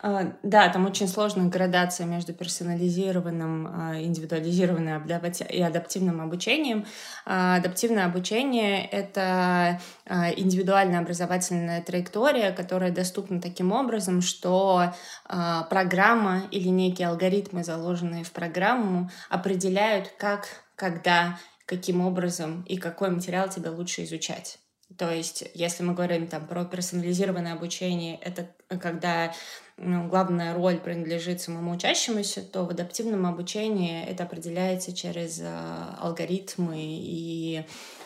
А, 0.04 0.32
да, 0.42 0.68
там 0.68 0.86
очень 0.86 1.06
сложная 1.06 1.48
градация 1.48 2.06
между 2.06 2.34
персонализированным, 2.34 3.68
а, 3.68 4.02
индивидуализированным 4.02 5.06
и 5.48 5.62
адаптивным 5.62 6.20
обучением. 6.20 6.84
А, 7.24 7.56
адаптивное 7.56 8.06
обучение— 8.06 8.84
это 8.90 9.80
индивидуальная 10.36 10.98
образовательная 10.98 11.82
траектория, 11.82 12.50
которая 12.50 12.90
доступна 12.90 13.40
таким 13.40 13.72
образом, 13.72 14.20
что 14.20 14.92
программа 15.70 16.42
или 16.50 16.68
некие 16.68 17.08
алгоритмы, 17.08 17.64
заложенные 17.64 18.24
в 18.24 18.32
программу, 18.32 19.10
определяют, 19.30 20.12
как, 20.18 20.64
когда, 20.74 21.38
каким 21.64 22.04
образом 22.04 22.62
и 22.68 22.76
какой 22.76 23.10
материал 23.10 23.48
тебе 23.48 23.70
лучше 23.70 24.04
изучать. 24.04 24.58
То 24.98 25.10
есть, 25.12 25.44
если 25.54 25.82
мы 25.82 25.94
говорим 25.94 26.26
там 26.26 26.46
про 26.46 26.64
персонализированное 26.64 27.54
обучение, 27.54 28.18
это 28.20 28.48
когда 28.80 29.32
ну, 29.76 30.08
главная 30.08 30.54
роль 30.54 30.78
принадлежит 30.78 31.40
самому 31.40 31.72
учащемуся, 31.72 32.42
то 32.42 32.64
в 32.64 32.70
адаптивном 32.70 33.26
обучении 33.26 34.04
это 34.04 34.24
определяется 34.24 34.94
через 34.94 35.40
э, 35.40 35.94
алгоритмы 35.98 36.76
и 36.78 37.64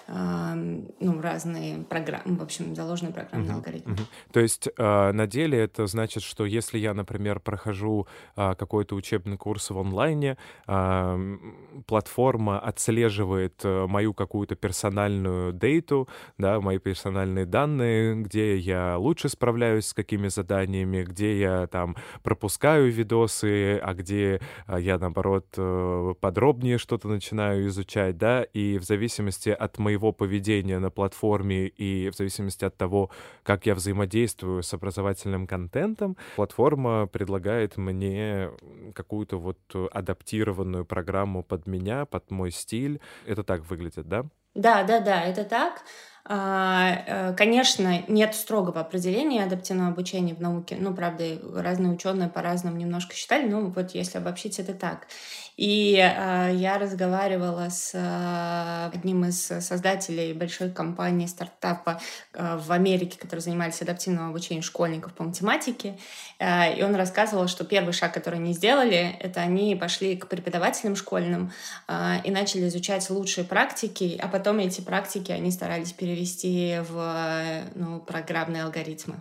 ну, 0.09 1.21
разные 1.21 1.79
программы, 1.83 2.37
в 2.37 2.43
общем, 2.43 2.75
заложенные 2.77 3.13
программные 3.13 3.51
uh-huh, 3.51 3.55
алгоритмы. 3.55 3.95
Uh-huh. 3.95 4.07
То 4.33 4.41
есть 4.41 4.69
э, 4.69 5.13
на 5.13 5.27
деле 5.27 5.59
это 5.59 5.87
значит, 5.87 6.23
что 6.23 6.45
если 6.45 6.79
я, 6.79 6.95
например, 6.95 7.41
прохожу 7.41 8.07
э, 8.37 8.55
какой-то 8.57 8.95
учебный 8.95 9.37
курс 9.37 9.71
в 9.71 9.79
онлайне, 9.79 10.37
э, 10.69 11.37
платформа 11.87 12.61
отслеживает 12.61 13.61
э, 13.65 13.87
мою 13.89 14.15
какую-то 14.15 14.55
персональную 14.55 15.53
дейту, 15.53 16.09
да, 16.39 16.61
мои 16.61 16.79
персональные 16.79 17.47
данные, 17.47 18.15
где 18.15 18.57
я 18.57 18.99
лучше 18.99 19.29
справляюсь 19.29 19.87
с 19.87 19.95
какими 19.95 20.29
заданиями, 20.29 21.03
где 21.03 21.39
я 21.41 21.67
там 21.67 21.97
пропускаю 22.23 22.93
видосы, 22.93 23.79
а 23.79 23.95
где 23.95 24.41
я, 24.69 24.99
наоборот, 24.99 25.47
э, 25.57 26.15
подробнее 26.21 26.79
что-то 26.79 27.09
начинаю 27.09 27.67
изучать, 27.67 28.17
да, 28.19 28.45
и 28.45 28.79
в 28.79 28.85
зависимости 28.85 29.49
от 29.49 29.79
моего 29.79 29.96
моего 29.97 30.13
поведения 30.13 30.79
на 30.79 30.91
платформе 30.91 31.67
и 31.67 32.11
в 32.11 32.15
зависимости 32.15 32.65
от 32.65 32.77
того, 32.77 33.11
как 33.43 33.67
я 33.67 33.75
взаимодействую 33.75 34.63
с 34.63 34.75
образовательным 34.75 35.47
контентом, 35.47 36.17
платформа 36.37 37.07
предлагает 37.07 37.79
мне 37.79 38.51
какую-то 38.95 39.39
вот 39.39 39.59
адаптированную 39.93 40.85
программу 40.85 41.43
под 41.43 41.67
меня, 41.67 42.05
под 42.05 42.31
мой 42.31 42.51
стиль. 42.51 43.01
Это 43.27 43.43
так 43.43 43.71
выглядит, 43.71 44.09
да? 44.09 44.25
Да, 44.55 44.85
да, 44.85 45.01
да, 45.01 45.23
это 45.23 45.45
так. 45.45 45.83
А, 46.29 47.05
э, 47.07 47.35
конечно, 47.37 48.03
нет 48.09 48.35
строгого 48.35 48.81
определения 48.81 49.45
адаптивного 49.45 49.91
обучения 49.91 50.35
в 50.35 50.41
науке. 50.41 50.77
Ну, 50.79 50.93
правда, 50.93 51.25
разные 51.55 51.93
ученые 51.93 52.29
по-разному 52.29 52.77
немножко 52.77 53.15
считали, 53.15 53.49
ну, 53.49 53.69
вот 53.69 53.93
если 53.93 54.19
обобщить, 54.19 54.59
это 54.59 54.75
так. 54.75 55.07
И 55.57 55.95
э, 55.95 56.51
я 56.53 56.79
разговаривала 56.79 57.69
с 57.71 57.93
э, 57.95 58.91
одним 58.93 59.27
из 59.27 59.41
создателей 59.41 60.33
большой 60.33 60.71
компании 60.71 61.27
стартапа 61.27 62.01
в 62.35 62.73
Америке, 62.73 63.19
который 63.19 63.41
занимались 63.41 63.81
адаптивным 63.81 64.29
обучением 64.29 64.63
школьников 64.63 65.15
по 65.15 65.23
математике. 65.23 65.97
И 66.41 66.83
он 66.83 66.95
рассказывал, 66.95 67.49
что 67.49 67.65
первый 67.65 67.93
шаг, 67.93 68.13
который 68.13 68.39
они 68.39 68.53
сделали, 68.53 69.17
это 69.21 69.41
они 69.41 69.75
пошли 69.75 70.17
к 70.17 70.29
преподавателям 70.29 70.97
школьным 70.97 71.51
и 72.25 72.31
начали 72.31 72.69
изучать 72.69 73.09
лучшие 73.09 73.45
практики, 73.45 74.19
а 74.23 74.29
потом 74.29 74.59
эти 74.59 74.83
практики 74.83 75.33
они 75.33 75.51
старались 75.51 75.93
перевести 75.93 76.16
в 76.89 77.71
ну, 77.75 78.01
программные 78.01 78.65
алгоритмы. 78.65 79.17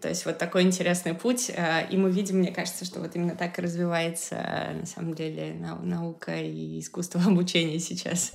То 0.00 0.08
есть 0.08 0.24
вот 0.24 0.38
такой 0.38 0.62
интересный 0.62 1.14
путь. 1.14 1.50
Э, 1.50 1.86
и 1.90 1.96
мы 1.96 2.10
видим, 2.10 2.38
мне 2.38 2.52
кажется, 2.52 2.84
что 2.84 3.00
вот 3.00 3.14
именно 3.16 3.36
так 3.36 3.58
и 3.58 3.62
развивается 3.62 4.36
на 4.74 4.86
самом 4.86 5.14
деле 5.14 5.54
наука 5.82 6.36
и 6.36 6.80
искусство 6.80 7.20
обучения 7.26 7.78
сейчас. 7.78 8.32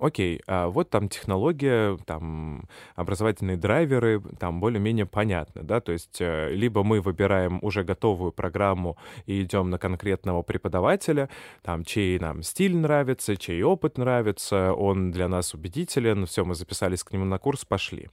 Окей, 0.00 0.40
а 0.46 0.68
вот 0.68 0.90
там 0.90 1.08
технология, 1.08 1.96
там 2.06 2.64
образовательные 2.94 3.56
драйверы, 3.56 4.20
там 4.38 4.60
более-менее 4.60 5.06
понятно, 5.06 5.62
да, 5.62 5.80
то 5.80 5.92
есть 5.92 6.20
э, 6.20 6.50
либо 6.52 6.82
мы 6.82 7.00
выбираем 7.00 7.58
уже 7.62 7.84
готовую 7.84 8.32
программу 8.32 8.96
и 9.26 9.42
идем 9.42 9.70
на 9.70 9.78
конкретного 9.78 10.42
преподавателя, 10.42 11.28
там, 11.62 11.84
чей 11.84 12.18
нам 12.18 12.42
стиль 12.42 12.76
нравится, 12.76 13.36
чей 13.36 13.62
опыт 13.62 13.98
нравится, 13.98 14.72
он 14.74 15.10
для 15.10 15.28
нас 15.28 15.54
убедителен, 15.54 16.26
все, 16.26 16.44
мы 16.44 16.54
записались 16.54 17.04
к 17.04 17.12
нему 17.12 17.24
на 17.24 17.38
курс, 17.38 17.64
пошли. 17.64 18.08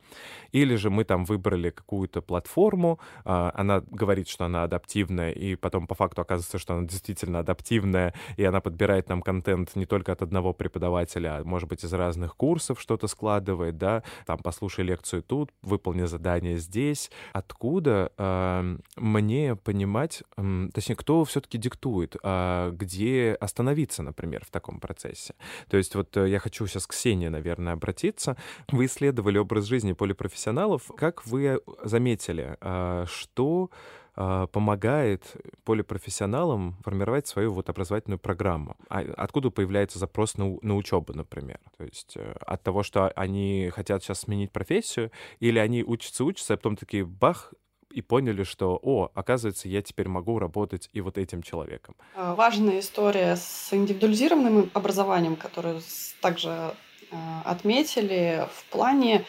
Или 0.51 0.75
же 0.75 0.89
мы 0.89 1.03
там 1.03 1.25
выбрали 1.25 1.69
какую-то 1.69 2.21
платформу, 2.21 2.99
а, 3.23 3.51
она 3.55 3.81
говорит, 3.89 4.27
что 4.27 4.45
она 4.45 4.63
адаптивная, 4.63 5.31
и 5.31 5.55
потом 5.55 5.87
по 5.87 5.95
факту 5.95 6.21
оказывается, 6.21 6.57
что 6.57 6.75
она 6.75 6.87
действительно 6.87 7.39
адаптивная, 7.39 8.13
и 8.37 8.43
она 8.43 8.61
подбирает 8.61 9.09
нам 9.09 9.21
контент 9.21 9.75
не 9.75 9.85
только 9.85 10.11
от 10.11 10.21
одного 10.21 10.53
преподавателя, 10.53 11.37
а 11.37 11.43
может 11.43 11.69
быть 11.69 11.74
быть, 11.75 11.83
из 11.83 11.93
разных 11.93 12.35
курсов 12.35 12.81
что-то 12.81 13.07
складывает, 13.07 13.77
да, 13.77 14.03
там, 14.25 14.39
послушай 14.39 14.85
лекцию 14.85 15.21
тут, 15.21 15.51
выполни 15.61 16.05
задание 16.05 16.57
здесь. 16.57 17.11
Откуда 17.33 18.11
э, 18.17 18.77
мне 18.95 19.55
понимать, 19.55 20.23
э, 20.37 20.67
точнее, 20.73 20.95
кто 20.95 21.23
все-таки 21.25 21.57
диктует, 21.57 22.15
э, 22.23 22.71
где 22.73 23.37
остановиться, 23.39 24.03
например, 24.03 24.43
в 24.45 24.51
таком 24.51 24.79
процессе? 24.79 25.35
То 25.69 25.77
есть 25.77 25.95
вот 25.95 26.15
э, 26.17 26.29
я 26.29 26.39
хочу 26.39 26.67
сейчас 26.67 26.87
к 26.87 26.91
Ксении, 26.91 27.27
наверное, 27.27 27.73
обратиться. 27.73 28.37
Вы 28.71 28.85
исследовали 28.85 29.37
образ 29.37 29.65
жизни 29.65 29.93
полипрофессионалов. 29.93 30.91
Как 30.97 31.25
вы 31.25 31.59
заметили, 31.83 32.57
э, 32.61 33.05
что 33.07 33.69
помогает 34.15 35.35
полипрофессионалам 35.65 36.77
формировать 36.83 37.27
свою 37.27 37.53
вот 37.53 37.69
образовательную 37.69 38.19
программу. 38.19 38.77
А 38.89 38.99
откуда 39.17 39.49
появляется 39.49 39.99
запрос 39.99 40.37
на, 40.37 40.57
на 40.61 40.75
учебу, 40.75 41.13
например? 41.13 41.59
То 41.77 41.83
есть 41.83 42.13
э, 42.15 42.33
от 42.45 42.63
того, 42.63 42.83
что 42.83 43.09
они 43.09 43.69
хотят 43.73 44.03
сейчас 44.03 44.21
сменить 44.21 44.51
профессию, 44.51 45.11
или 45.39 45.59
они 45.59 45.83
учатся, 45.83 46.23
учатся, 46.23 46.53
а 46.53 46.57
потом 46.57 46.77
такие 46.77 47.03
бах, 47.05 47.53
и 47.91 48.01
поняли, 48.01 48.43
что, 48.43 48.77
о, 48.81 49.09
оказывается, 49.13 49.69
я 49.69 49.81
теперь 49.81 50.09
могу 50.09 50.37
работать 50.37 50.89
и 50.91 50.99
вот 50.99 51.17
этим 51.17 51.41
человеком. 51.41 51.95
А, 52.15 52.35
важная 52.35 52.79
история 52.79 53.37
с 53.37 53.69
индивидуализированным 53.71 54.69
образованием, 54.73 55.37
которую 55.37 55.81
также 56.21 56.49
э, 56.49 57.15
отметили 57.45 58.47
в 58.53 58.65
плане 58.71 59.25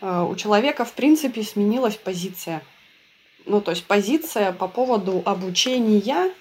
э, 0.00 0.26
у 0.28 0.34
человека, 0.34 0.84
в 0.84 0.92
принципе, 0.94 1.42
сменилась 1.42 1.96
позиция 1.96 2.62
ну, 3.46 3.60
то 3.60 3.70
есть 3.70 3.84
позиция 3.84 4.52
по 4.52 4.68
поводу 4.68 5.22
обучения 5.24 6.32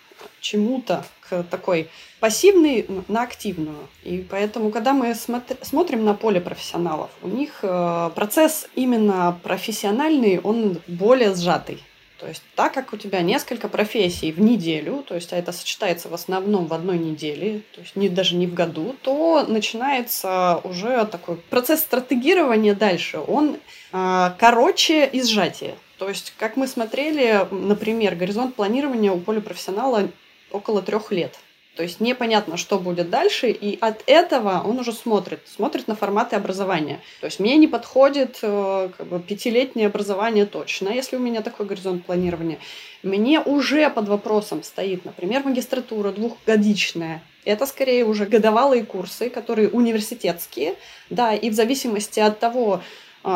чему-то 0.41 1.05
к 1.29 1.43
такой 1.43 1.89
пассивной 2.19 2.85
на 3.07 3.23
активную. 3.23 3.87
И 4.03 4.25
поэтому, 4.29 4.71
когда 4.71 4.93
мы 4.93 5.15
смотрим 5.15 6.03
на 6.03 6.13
поле 6.13 6.41
профессионалов, 6.41 7.09
у 7.21 7.27
них 7.27 7.59
э, 7.61 8.11
процесс 8.15 8.67
именно 8.75 9.39
профессиональный, 9.43 10.39
он 10.39 10.81
более 10.87 11.35
сжатый. 11.35 11.83
То 12.19 12.27
есть 12.27 12.43
так 12.55 12.73
как 12.73 12.91
у 12.91 12.97
тебя 12.97 13.21
несколько 13.21 13.69
профессий 13.69 14.33
в 14.33 14.41
неделю, 14.41 15.05
то 15.07 15.15
есть 15.15 15.31
а 15.31 15.37
это 15.37 15.53
сочетается 15.53 16.09
в 16.09 16.13
основном 16.13 16.67
в 16.67 16.73
одной 16.73 16.97
неделе, 16.97 17.61
то 17.73 17.79
есть 17.79 17.95
не, 17.95 18.09
даже 18.09 18.35
не 18.35 18.45
в 18.45 18.53
году, 18.53 18.93
то 19.01 19.45
начинается 19.47 20.59
уже 20.65 21.05
такой 21.05 21.37
процесс 21.37 21.79
стратегирования 21.79 22.75
дальше. 22.75 23.19
Он 23.25 23.57
э, 23.93 24.31
короче 24.37 25.05
и 25.05 25.21
сжатие. 25.21 25.75
То 25.99 26.07
есть, 26.07 26.33
как 26.37 26.55
мы 26.55 26.65
смотрели, 26.65 27.45
например, 27.51 28.15
горизонт 28.15 28.55
планирования 28.55 29.11
у 29.11 29.19
полипрофессионала 29.19 30.09
около 30.49 30.81
трех 30.81 31.11
лет. 31.11 31.35
То 31.75 31.83
есть 31.83 31.99
непонятно, 31.99 32.57
что 32.57 32.79
будет 32.79 33.09
дальше, 33.09 33.51
и 33.51 33.77
от 33.79 34.03
этого 34.05 34.61
он 34.65 34.79
уже 34.79 34.91
смотрит, 34.91 35.41
смотрит 35.45 35.87
на 35.87 35.95
форматы 35.95 36.35
образования. 36.35 36.99
То 37.21 37.27
есть 37.27 37.39
мне 37.39 37.57
не 37.57 37.67
подходит 37.67 38.39
э, 38.41 38.89
как 38.97 39.07
бы, 39.07 39.19
пятилетнее 39.19 39.87
образование 39.87 40.45
точно, 40.45 40.89
если 40.89 41.15
у 41.15 41.19
меня 41.19 41.41
такой 41.41 41.65
горизонт 41.65 42.05
планирования. 42.05 42.59
Мне 43.03 43.39
уже 43.39 43.89
под 43.89 44.07
вопросом 44.09 44.63
стоит, 44.63 45.05
например, 45.05 45.43
магистратура 45.45 46.11
двухгодичная. 46.11 47.23
Это 47.45 47.65
скорее 47.65 48.03
уже 48.03 48.25
годовалые 48.25 48.83
курсы, 48.83 49.29
которые 49.29 49.69
университетские, 49.69 50.75
да, 51.09 51.33
и 51.33 51.49
в 51.49 51.53
зависимости 51.53 52.19
от 52.19 52.39
того, 52.39 52.81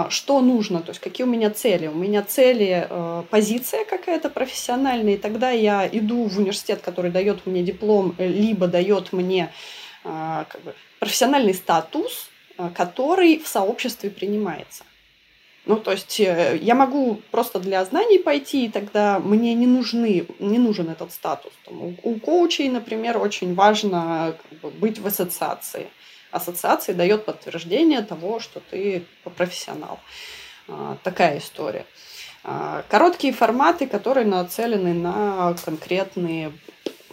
что 0.10 0.42
нужно, 0.42 0.80
то 0.80 0.92
есть 0.92 1.02
какие 1.02 1.26
у 1.28 1.30
меня 1.30 1.50
цели. 1.50 1.88
У 1.88 1.96
меня 1.96 2.24
цели 2.24 2.88
э, 2.90 3.24
позиция 3.30 3.84
какая-то 3.84 4.30
профессиональная, 4.30 5.16
и 5.16 5.18
тогда 5.18 5.52
я 5.52 5.88
иду 5.92 6.28
в 6.28 6.38
университет, 6.38 6.82
который 6.82 7.12
дает 7.12 7.46
мне 7.46 7.64
диплом, 7.64 8.16
э, 8.18 8.28
либо 8.28 8.68
дает 8.68 9.12
мне 9.12 9.52
э, 10.06 10.46
как 10.48 10.62
бы, 10.64 10.74
профессиональный 11.00 11.54
статус, 11.54 12.30
э, 12.58 12.70
который 12.74 13.40
в 13.40 13.48
сообществе 13.48 14.10
принимается. 14.10 14.86
Ну, 15.66 15.78
то 15.78 15.92
есть 15.92 16.20
я 16.20 16.76
могу 16.76 17.22
просто 17.32 17.60
для 17.60 17.86
знаний 17.86 18.20
пойти, 18.20 18.66
и 18.66 18.70
тогда 18.70 19.20
мне 19.20 19.54
не, 19.54 19.66
нужны, 19.66 20.26
не 20.40 20.60
нужен 20.60 20.90
этот 20.90 21.14
статус. 21.14 21.54
Там, 21.66 21.82
у, 21.82 21.96
у 22.04 22.20
коучей, 22.20 22.68
например, 22.68 23.18
очень 23.18 23.54
важно 23.56 24.36
как 24.42 24.60
бы, 24.60 24.70
быть 24.72 25.00
в 25.00 25.08
ассоциации 25.08 25.88
ассоциации 26.34 26.94
дает 26.94 27.26
подтверждение 27.26 28.02
того, 28.02 28.40
что 28.40 28.60
ты 28.60 29.06
профессионал. 29.38 30.00
А, 30.68 30.98
такая 31.04 31.38
история. 31.38 31.86
А, 32.44 32.84
короткие 32.90 33.34
форматы, 33.34 33.88
которые 33.88 34.26
нацелены 34.26 34.94
на 34.94 35.56
конкретные 35.64 36.52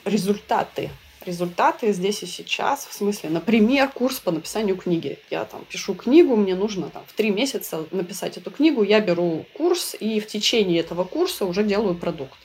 результаты. 0.05 0.91
Результаты 1.27 1.93
здесь 1.93 2.23
и 2.23 2.27
сейчас, 2.27 2.87
в 2.87 2.95
смысле, 2.95 3.29
например, 3.29 3.89
курс 3.91 4.19
по 4.21 4.31
написанию 4.31 4.77
книги. 4.77 5.19
Я 5.31 5.45
там 5.45 5.67
пишу 5.69 5.95
книгу, 5.95 6.35
мне 6.35 6.55
нужно 6.55 6.89
там 6.89 7.03
в 7.07 7.13
три 7.13 7.31
месяца 7.31 7.85
написать 7.91 8.39
эту 8.39 8.51
книгу, 8.51 8.83
я 8.83 9.01
беру 9.01 9.45
курс 9.53 9.95
и 10.01 10.19
в 10.19 10.27
течение 10.27 10.81
этого 10.81 11.05
курса 11.05 11.45
уже 11.45 11.63
делаю 11.63 11.95
продукт. 11.95 12.39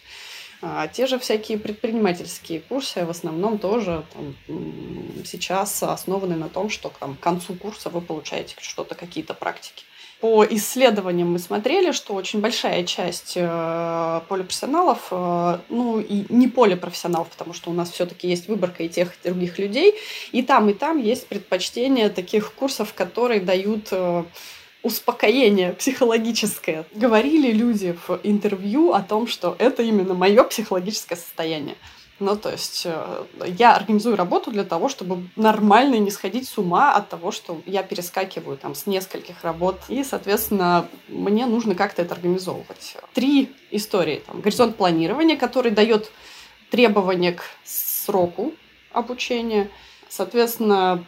А 0.67 0.88
те 0.88 1.05
же 1.05 1.19
всякие 1.19 1.60
предпринимательские 1.60 2.60
курсы 2.60 3.05
в 3.05 3.12
основном 3.12 3.60
тоже 3.60 4.03
там, 4.12 4.36
сейчас 5.24 5.84
основаны 5.84 6.36
на 6.36 6.50
том, 6.50 6.72
что 6.72 6.91
там, 7.00 7.15
к 7.15 7.19
концу 7.19 7.53
курса 7.53 7.91
вы 7.91 8.01
получаете 8.01 8.55
что-то, 8.60 8.95
какие-то 8.95 9.36
практики. 9.36 9.84
По 10.22 10.43
исследованиям 10.43 11.31
мы 11.31 11.38
смотрели, 11.38 11.91
что 11.91 12.15
очень 12.15 12.41
большая 12.41 12.84
часть 12.84 13.34
э, 13.36 14.22
полипрофессионалов, 14.27 15.10
э, 15.12 15.60
ну 15.69 16.00
и 16.00 16.25
не 16.29 16.48
полипрофессионалов, 16.48 17.27
потому 17.29 17.53
что 17.53 17.69
у 17.69 17.74
нас 17.74 17.91
все-таки 17.91 18.27
есть 18.27 18.48
выборка 18.48 18.81
и 18.81 18.89
тех, 18.89 19.13
и 19.24 19.29
других 19.29 19.60
людей, 19.60 19.93
и 20.31 20.41
там, 20.41 20.67
и 20.69 20.74
там 20.74 20.98
есть 20.98 21.27
предпочтение 21.27 22.10
таких 22.10 22.53
курсов, 22.53 22.95
которые 22.95 23.39
дают 23.39 23.89
э, 23.91 24.24
успокоение 24.86 25.74
психологическое. 25.74 26.86
Говорили 26.94 27.51
люди 27.51 27.98
в 28.08 28.20
интервью 28.22 28.94
о 28.94 29.01
том, 29.01 29.27
что 29.27 29.56
это 29.58 29.82
именно 29.82 30.13
мое 30.13 30.44
психологическое 30.44 31.15
состояние. 31.15 31.75
Ну, 32.20 32.36
то 32.36 32.51
есть 32.51 32.84
э, 32.86 33.24
я 33.48 33.75
организую 33.75 34.15
работу 34.15 34.51
для 34.51 34.63
того, 34.63 34.88
чтобы 34.88 35.27
нормально 35.36 35.96
не 35.96 36.12
сходить 36.12 36.48
с 36.48 36.58
ума 36.60 36.94
от 36.94 37.10
того, 37.10 37.32
что 37.32 37.62
я 37.65 37.82
перескакиваю 37.82 38.58
там 38.58 38.75
с 38.75 38.86
нескольких 38.86 39.44
работ. 39.44 39.82
И, 39.89 40.04
соответственно, 40.04 40.88
мне 41.08 41.48
нужно 41.48 41.74
как-то 41.74 42.04
это 42.04 42.13
организовывать. 42.13 42.96
Три 43.13 43.51
истории. 43.72 44.22
Там, 44.27 44.39
горизонт 44.39 44.77
планирования, 44.77 45.36
который 45.36 45.72
дает 45.72 46.12
требования 46.70 47.34
к 47.34 47.44
сроку 47.63 48.54
обучения– 48.94 49.72
Соответственно, 50.15 51.03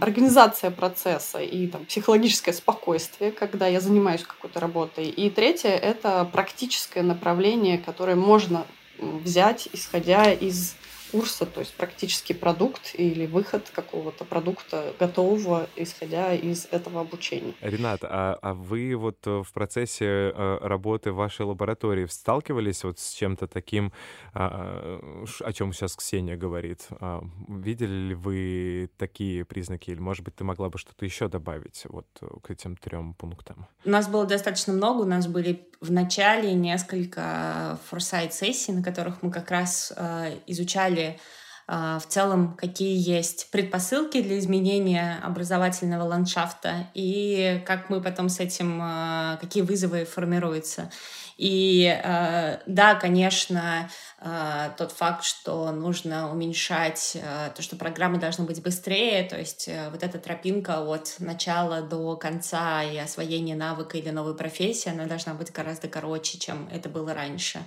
организация 0.00 0.70
процесса 0.70 1.40
и 1.40 1.66
там, 1.66 1.86
психологическое 1.86 2.52
спокойствие, 2.52 3.32
когда 3.32 3.66
я 3.66 3.80
занимаюсь 3.80 4.22
какой-то 4.22 4.60
работой. 4.60 5.08
И 5.08 5.28
третье– 5.28 5.70
это 5.70 6.24
практическое 6.32 7.02
направление, 7.02 7.78
которое 7.78 8.14
можно 8.14 8.64
взять, 9.00 9.68
исходя 9.72 10.32
из 10.32 10.76
курса, 11.14 11.46
то 11.46 11.60
есть 11.60 11.72
практический 11.74 12.34
продукт 12.34 12.90
или 12.94 13.26
выход 13.26 13.70
какого-то 13.72 14.24
продукта 14.24 14.92
готового, 14.98 15.68
исходя 15.76 16.34
из 16.34 16.66
этого 16.72 17.02
обучения. 17.02 17.54
Ренат, 17.60 18.00
а, 18.02 18.36
а 18.42 18.52
вы 18.52 18.96
вот 18.96 19.18
э, 19.26 19.42
в 19.44 19.52
процессе 19.52 20.06
э, 20.06 20.58
работы 20.60 21.12
в 21.12 21.14
вашей 21.14 21.46
лаборатории 21.46 22.06
сталкивались 22.06 22.82
вот 22.82 22.98
с 22.98 23.12
чем-то 23.12 23.46
таким, 23.46 23.92
а, 24.32 24.98
о 25.40 25.52
чем 25.52 25.72
сейчас 25.72 25.94
Ксения 25.94 26.36
говорит? 26.36 26.88
А, 26.90 27.22
видели 27.46 28.08
ли 28.08 28.14
вы 28.16 28.90
такие 28.98 29.44
признаки, 29.44 29.90
или, 29.90 30.00
может 30.00 30.24
быть, 30.24 30.34
ты 30.34 30.42
могла 30.42 30.68
бы 30.68 30.78
что-то 30.78 31.04
еще 31.04 31.28
добавить 31.28 31.84
вот 31.88 32.08
к 32.42 32.50
этим 32.50 32.76
трем 32.76 33.14
пунктам? 33.14 33.68
У 33.84 33.90
нас 33.90 34.08
было 34.08 34.26
достаточно 34.26 34.72
много, 34.72 35.02
у 35.02 35.06
нас 35.06 35.28
были 35.28 35.68
в 35.84 35.92
начале 35.92 36.54
несколько 36.54 37.78
форсайт-сессий, 37.88 38.72
на 38.72 38.82
которых 38.82 39.22
мы 39.22 39.30
как 39.30 39.50
раз 39.50 39.92
э, 39.94 40.38
изучали 40.46 41.03
э, 41.06 41.98
в 42.00 42.06
целом, 42.08 42.56
какие 42.56 42.96
есть 42.96 43.50
предпосылки 43.50 44.20
для 44.20 44.38
изменения 44.38 45.20
образовательного 45.22 46.04
ландшафта 46.04 46.88
и 46.94 47.62
как 47.66 47.90
мы 47.90 48.00
потом 48.00 48.28
с 48.28 48.40
этим, 48.40 48.80
э, 48.82 49.38
какие 49.40 49.62
вызовы 49.62 50.04
формируются. 50.04 50.90
И 51.36 51.84
э, 51.86 52.58
да, 52.66 52.94
конечно, 52.94 53.90
э, 54.20 54.70
тот 54.78 54.92
факт, 54.92 55.24
что 55.24 55.72
нужно 55.72 56.30
уменьшать 56.30 57.16
э, 57.20 57.50
то, 57.54 57.60
что 57.60 57.76
программы 57.76 58.18
должны 58.18 58.44
быть 58.44 58.62
быстрее, 58.62 59.24
то 59.24 59.36
есть 59.36 59.68
вот 59.90 60.02
эта 60.02 60.18
тропинка 60.18 60.80
от 60.80 61.16
начала 61.18 61.82
до 61.82 62.16
конца 62.16 62.84
и 62.84 62.96
освоения 62.96 63.56
навыка 63.56 63.98
или 63.98 64.10
новой 64.10 64.36
профессии, 64.36 64.90
она 64.90 65.06
должна 65.06 65.34
быть 65.34 65.50
гораздо 65.50 65.88
короче, 65.88 66.38
чем 66.38 66.68
это 66.72 66.88
было 66.88 67.12
раньше. 67.14 67.60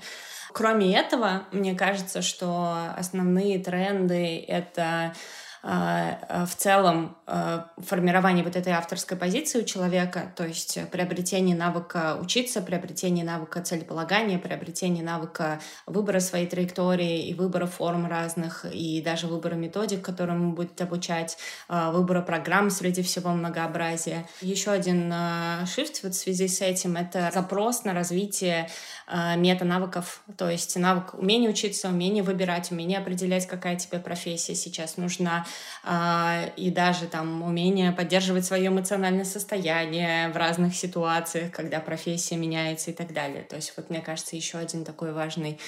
Кроме 0.57 0.97
этого, 0.97 1.43
мне 1.51 1.75
кажется, 1.75 2.23
что 2.23 2.75
основные 2.97 3.59
тренды— 3.59 4.43
это 4.47 5.13
а, 5.69 6.17
а, 6.29 6.45
в 6.45 6.55
целом 6.55 7.17
а, 7.25 7.69
формирование 7.77 8.43
вот 8.43 8.55
этой 8.55 8.73
авторской 8.73 9.17
позиции 9.17 9.61
у 9.61 9.65
человека, 9.65 10.31
то 10.35 10.45
есть 10.45 10.79
приобретение 10.91 11.55
навыка 11.55 12.17
учиться, 12.21 12.61
приобретение 12.61 13.25
навыка 13.25 13.61
целеполагания, 13.61 14.39
приобретение 14.39 15.03
навыка 15.03 15.59
выбора 15.85 16.21
своей 16.21 16.47
траектории 16.47 17.27
и 17.27 17.33
выбора 17.33 17.65
форм 17.65 18.07
разных, 18.07 18.65
и 18.71 19.01
даже 19.01 19.27
выбора 19.27 19.55
методик, 19.55 20.03
которым 20.05 20.55
будет 20.55 20.79
обучать, 20.79 21.37
выбора 21.67 22.21
программ 22.21 22.69
среди 22.69 23.01
всего 23.01 23.31
многообразия. 23.31 24.25
Еще 24.41 24.71
один 24.71 25.11
shift 25.11 25.99
вот 26.03 26.13
в 26.13 26.17
связи 26.17 26.47
с 26.47 26.61
этим— 26.61 26.95
это 26.97 27.29
запрос 27.33 27.83
на 27.83 27.93
развитие 27.93 28.69
мета-навыков, 29.07 30.21
то 30.37 30.49
есть 30.49 30.75
навык 30.75 31.13
умения 31.13 31.49
учиться, 31.49 31.87
умение 31.87 32.23
выбирать, 32.23 32.71
умение 32.71 32.99
определять, 32.99 33.47
какая 33.47 33.77
тебе 33.77 33.99
профессия 33.99 34.53
сейчас 34.53 34.97
нужна, 34.97 35.45
а, 35.83 36.45
и 36.57 36.69
даже 36.71 37.07
там 37.07 37.41
умение 37.41 37.91
поддерживать 37.93 38.45
свое 38.45 38.67
эмоциональное 38.67 39.23
состояние 39.23 40.29
в 40.29 40.35
разных 40.37 40.75
ситуациях, 40.75 41.51
когда 41.51 41.79
профессия 41.79 42.35
меняется 42.35 42.91
и 42.91 42.93
так 42.93 43.13
далее. 43.13 43.43
То 43.43 43.55
есть 43.55 43.73
вот 43.77 43.89
мне 43.89 44.01
кажется 44.01 44.35
еще 44.35 44.57
один 44.57 44.83
такой 44.83 45.13
важный 45.13 45.59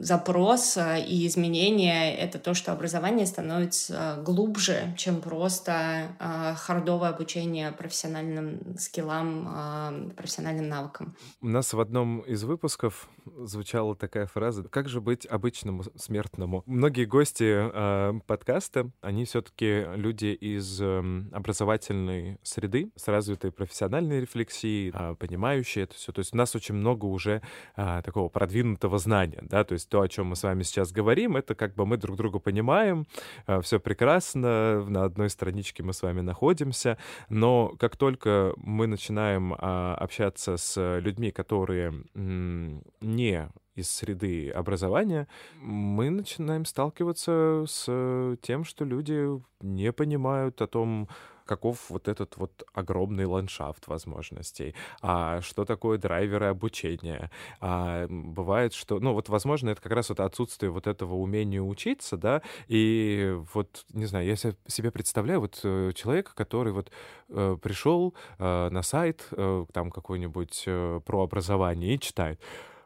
запрос 0.00 0.76
а, 0.76 0.96
и 0.98 1.26
изменения— 1.26 2.14
это 2.18 2.38
то, 2.38 2.54
что 2.54 2.72
образование 2.72 3.26
становится 3.26 4.22
глубже, 4.24 4.94
чем 4.96 5.20
просто 5.20 6.14
а, 6.20 6.54
хардовое 6.54 7.08
обучение 7.10 7.72
профессиональным 7.72 8.76
скиллам, 8.78 10.12
профессиональным 10.16 10.68
навыкам. 10.68 11.16
У 11.40 11.48
нас 11.48 11.72
в 11.72 11.80
одном 11.80 12.20
из 12.20 12.44
выпусков 12.44 13.08
звучала 13.36 13.96
такая 13.96 14.26
фраза 14.26 14.62
«Как 14.64 14.88
же 14.88 15.00
быть 15.00 15.26
обычному 15.26 15.82
смертному?» 15.96 16.62
Многие 16.66 17.04
гости 17.04 17.44
э, 17.44 18.20
подкаста, 18.26 18.90
они 19.00 19.24
все 19.24 19.42
таки 19.42 19.84
люди 19.96 20.26
из 20.26 20.80
образовательной 20.80 22.38
среды, 22.42 22.90
с 22.96 23.08
развитой 23.08 23.50
профессиональной 23.50 24.20
рефлексией, 24.20 24.92
э, 24.94 25.16
понимающие 25.18 25.84
это 25.84 25.94
все. 25.94 26.12
То 26.12 26.20
есть 26.20 26.34
у 26.34 26.36
нас 26.36 26.54
очень 26.54 26.74
много 26.74 27.06
уже 27.06 27.42
такого 27.74 28.28
продвинутого 28.28 28.98
знания 28.98 29.23
знания, 29.24 29.40
да, 29.42 29.64
то 29.64 29.74
есть 29.74 29.88
то, 29.88 30.00
о 30.00 30.08
чем 30.08 30.28
мы 30.28 30.36
с 30.36 30.42
вами 30.42 30.62
сейчас 30.62 30.92
говорим, 30.92 31.36
это 31.36 31.54
как 31.54 31.74
бы 31.74 31.86
мы 31.86 31.96
друг 31.96 32.16
друга 32.16 32.38
понимаем, 32.38 33.06
э, 33.46 33.60
все 33.60 33.80
прекрасно, 33.80 34.84
на 34.84 35.04
одной 35.04 35.30
страничке 35.30 35.82
мы 35.82 35.92
с 35.92 36.02
вами 36.02 36.20
находимся, 36.20 36.98
но 37.28 37.74
как 37.78 37.96
только 37.96 38.52
мы 38.56 38.86
начинаем 38.86 39.54
а, 39.58 39.94
общаться 39.94 40.56
с 40.56 40.98
людьми, 41.00 41.30
которые 41.30 41.92
не 42.14 43.48
из 43.74 43.90
среды 43.90 44.50
образования, 44.50 45.26
мы 45.60 46.10
начинаем 46.10 46.64
сталкиваться 46.64 47.64
с 47.66 48.36
тем, 48.42 48.64
что 48.64 48.84
люди 48.84 49.42
не 49.60 49.92
понимают 49.92 50.62
о 50.62 50.66
том, 50.66 51.08
каков 51.44 51.90
вот 51.90 52.08
этот 52.08 52.36
вот 52.36 52.64
огромный 52.72 53.26
ландшафт 53.26 53.86
возможностей, 53.86 54.74
а 55.02 55.40
что 55.40 55.64
такое 55.64 55.98
драйверы 55.98 56.46
обучения. 56.46 57.30
А 57.60 58.06
бывает, 58.08 58.74
что, 58.74 58.98
ну 59.00 59.12
вот, 59.12 59.28
возможно, 59.28 59.70
это 59.70 59.80
как 59.80 59.92
раз 59.92 60.08
вот 60.08 60.20
отсутствие 60.20 60.70
вот 60.70 60.86
этого 60.86 61.14
умения 61.14 61.60
учиться, 61.60 62.16
да, 62.16 62.42
и 62.68 63.36
вот, 63.52 63.84
не 63.92 64.06
знаю, 64.06 64.26
я 64.26 64.36
себе 64.36 64.90
представляю 64.90 65.40
вот 65.40 65.60
э, 65.62 65.92
человека, 65.94 66.32
который 66.34 66.72
вот 66.72 66.90
э, 67.28 67.56
пришел 67.60 68.14
э, 68.38 68.68
на 68.70 68.82
сайт, 68.82 69.26
э, 69.32 69.66
там 69.72 69.90
какой-нибудь 69.90 70.64
э, 70.66 71.00
про 71.04 71.22
образование 71.22 71.94
и 71.94 72.00
читает, 72.00 72.40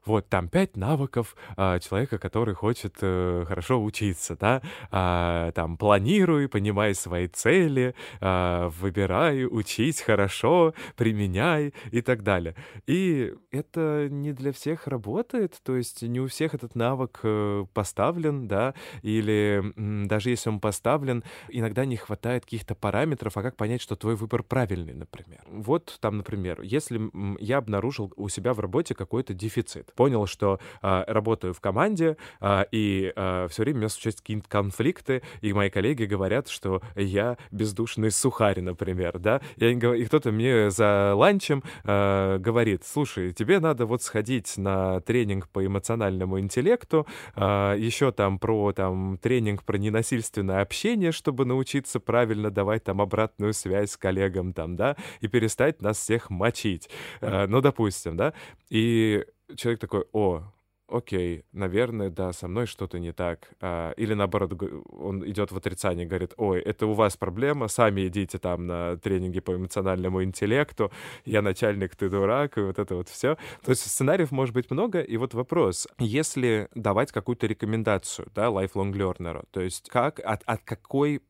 вот 0.08 0.28
там 0.28 0.48
пять 0.48 0.76
навыков 0.76 1.36
а, 1.56 1.78
человека, 1.78 2.18
который 2.18 2.54
хочет 2.54 2.96
а, 3.02 3.44
хорошо 3.44 3.82
учиться, 3.82 4.36
да, 4.36 4.62
а, 4.90 5.52
там 5.52 5.76
планируй, 5.76 6.48
понимай 6.48 6.94
свои 6.94 7.28
цели, 7.28 7.94
а, 8.20 8.70
выбирай, 8.70 9.44
учись 9.44 10.00
хорошо, 10.00 10.74
применяй 10.96 11.74
и 11.92 12.00
так 12.00 12.22
далее. 12.22 12.54
И 12.86 13.34
это 13.50 14.08
не 14.10 14.32
для 14.32 14.52
всех 14.52 14.86
работает, 14.86 15.60
то 15.62 15.76
есть 15.76 16.02
не 16.02 16.20
у 16.20 16.26
всех 16.26 16.54
этот 16.54 16.74
навык 16.74 17.20
э, 17.22 17.66
поставлен, 17.74 18.48
да, 18.48 18.74
или 19.02 19.62
даже 20.06 20.30
если 20.30 20.48
он 20.48 20.60
поставлен, 20.60 21.22
иногда 21.48 21.84
не 21.84 21.96
хватает 21.96 22.44
каких-то 22.44 22.74
параметров, 22.74 23.36
а 23.36 23.42
как 23.42 23.56
понять, 23.56 23.82
что 23.82 23.94
твой 23.94 24.16
выбор 24.16 24.42
правильный, 24.42 24.94
например. 24.94 25.42
Вот 25.50 25.98
там, 26.00 26.16
например, 26.16 26.62
если 26.62 26.98
я 27.42 27.58
обнаружил 27.58 28.12
у 28.16 28.28
себя 28.28 28.54
в 28.54 28.60
работе 28.60 28.94
какой-то 28.94 29.34
дефицит, 29.34 29.92
понял, 29.98 30.26
что 30.28 30.60
э, 30.80 31.04
работаю 31.08 31.52
в 31.52 31.60
команде, 31.60 32.16
э, 32.40 32.64
и 32.70 33.12
э, 33.16 33.48
все 33.50 33.62
время 33.62 33.78
у 33.78 33.80
меня 33.80 33.88
случаются 33.88 34.22
какие-то 34.22 34.48
конфликты, 34.48 35.22
и 35.40 35.52
мои 35.52 35.70
коллеги 35.70 36.04
говорят, 36.04 36.46
что 36.46 36.82
я 36.94 37.36
бездушный 37.50 38.12
сухарь, 38.12 38.60
например, 38.60 39.18
да, 39.18 39.40
и, 39.56 39.64
и 39.64 40.04
кто-то 40.04 40.30
мне 40.30 40.70
за 40.70 41.14
ланчем 41.16 41.64
э, 41.82 42.38
говорит, 42.38 42.84
слушай, 42.86 43.32
тебе 43.32 43.58
надо 43.58 43.86
вот 43.86 44.04
сходить 44.04 44.56
на 44.56 45.00
тренинг 45.00 45.48
по 45.48 45.66
эмоциональному 45.66 46.38
интеллекту, 46.38 47.04
э, 47.34 47.74
еще 47.76 48.12
там 48.12 48.38
про 48.38 48.72
там 48.72 49.18
тренинг 49.20 49.64
про 49.64 49.78
ненасильственное 49.78 50.60
общение, 50.60 51.10
чтобы 51.10 51.44
научиться 51.44 51.98
правильно 51.98 52.52
давать 52.52 52.84
там 52.84 53.00
обратную 53.00 53.52
связь 53.52 53.90
с 53.90 53.96
коллегам 53.96 54.52
там, 54.52 54.76
да, 54.76 54.94
и 55.20 55.26
перестать 55.26 55.82
нас 55.82 55.98
всех 55.98 56.30
мочить, 56.30 56.88
э, 57.20 57.46
ну, 57.48 57.60
допустим, 57.60 58.16
да, 58.16 58.32
и 58.70 59.24
человек 59.56 59.80
такой, 59.80 60.04
о, 60.12 60.42
окей, 60.88 61.44
наверное, 61.52 62.10
да, 62.10 62.32
со 62.32 62.48
мной 62.48 62.66
что-то 62.66 62.98
не 62.98 63.12
так. 63.12 63.50
А, 63.60 63.92
или 63.92 64.14
наоборот, 64.14 64.52
он 64.90 65.28
идет 65.28 65.52
в 65.52 65.56
отрицание, 65.56 66.06
говорит, 66.06 66.32
ой, 66.36 66.60
это 66.60 66.86
у 66.86 66.94
вас 66.94 67.16
проблема, 67.16 67.68
сами 67.68 68.08
идите 68.08 68.38
там 68.38 68.66
на 68.66 68.96
тренинги 68.96 69.40
по 69.40 69.54
эмоциональному 69.54 70.22
интеллекту, 70.24 70.90
я 71.24 71.42
начальник, 71.42 71.94
ты 71.94 72.08
дурак, 72.08 72.58
и 72.58 72.62
вот 72.62 72.78
это 72.78 72.94
вот 72.94 73.08
все. 73.08 73.36
То 73.62 73.70
есть 73.70 73.88
сценариев 73.88 74.30
может 74.30 74.54
быть 74.54 74.70
много, 74.70 75.00
и 75.00 75.16
вот 75.16 75.34
вопрос, 75.34 75.86
если 75.98 76.68
давать 76.74 77.12
какую-то 77.12 77.46
рекомендацию, 77.46 78.28
да, 78.34 78.46
lifelong 78.46 78.92
learner, 78.92 79.44
то 79.50 79.60
есть 79.60 79.88
как, 79.90 80.20
от, 80.20 80.42
от 80.44 80.62
какой 80.62 81.22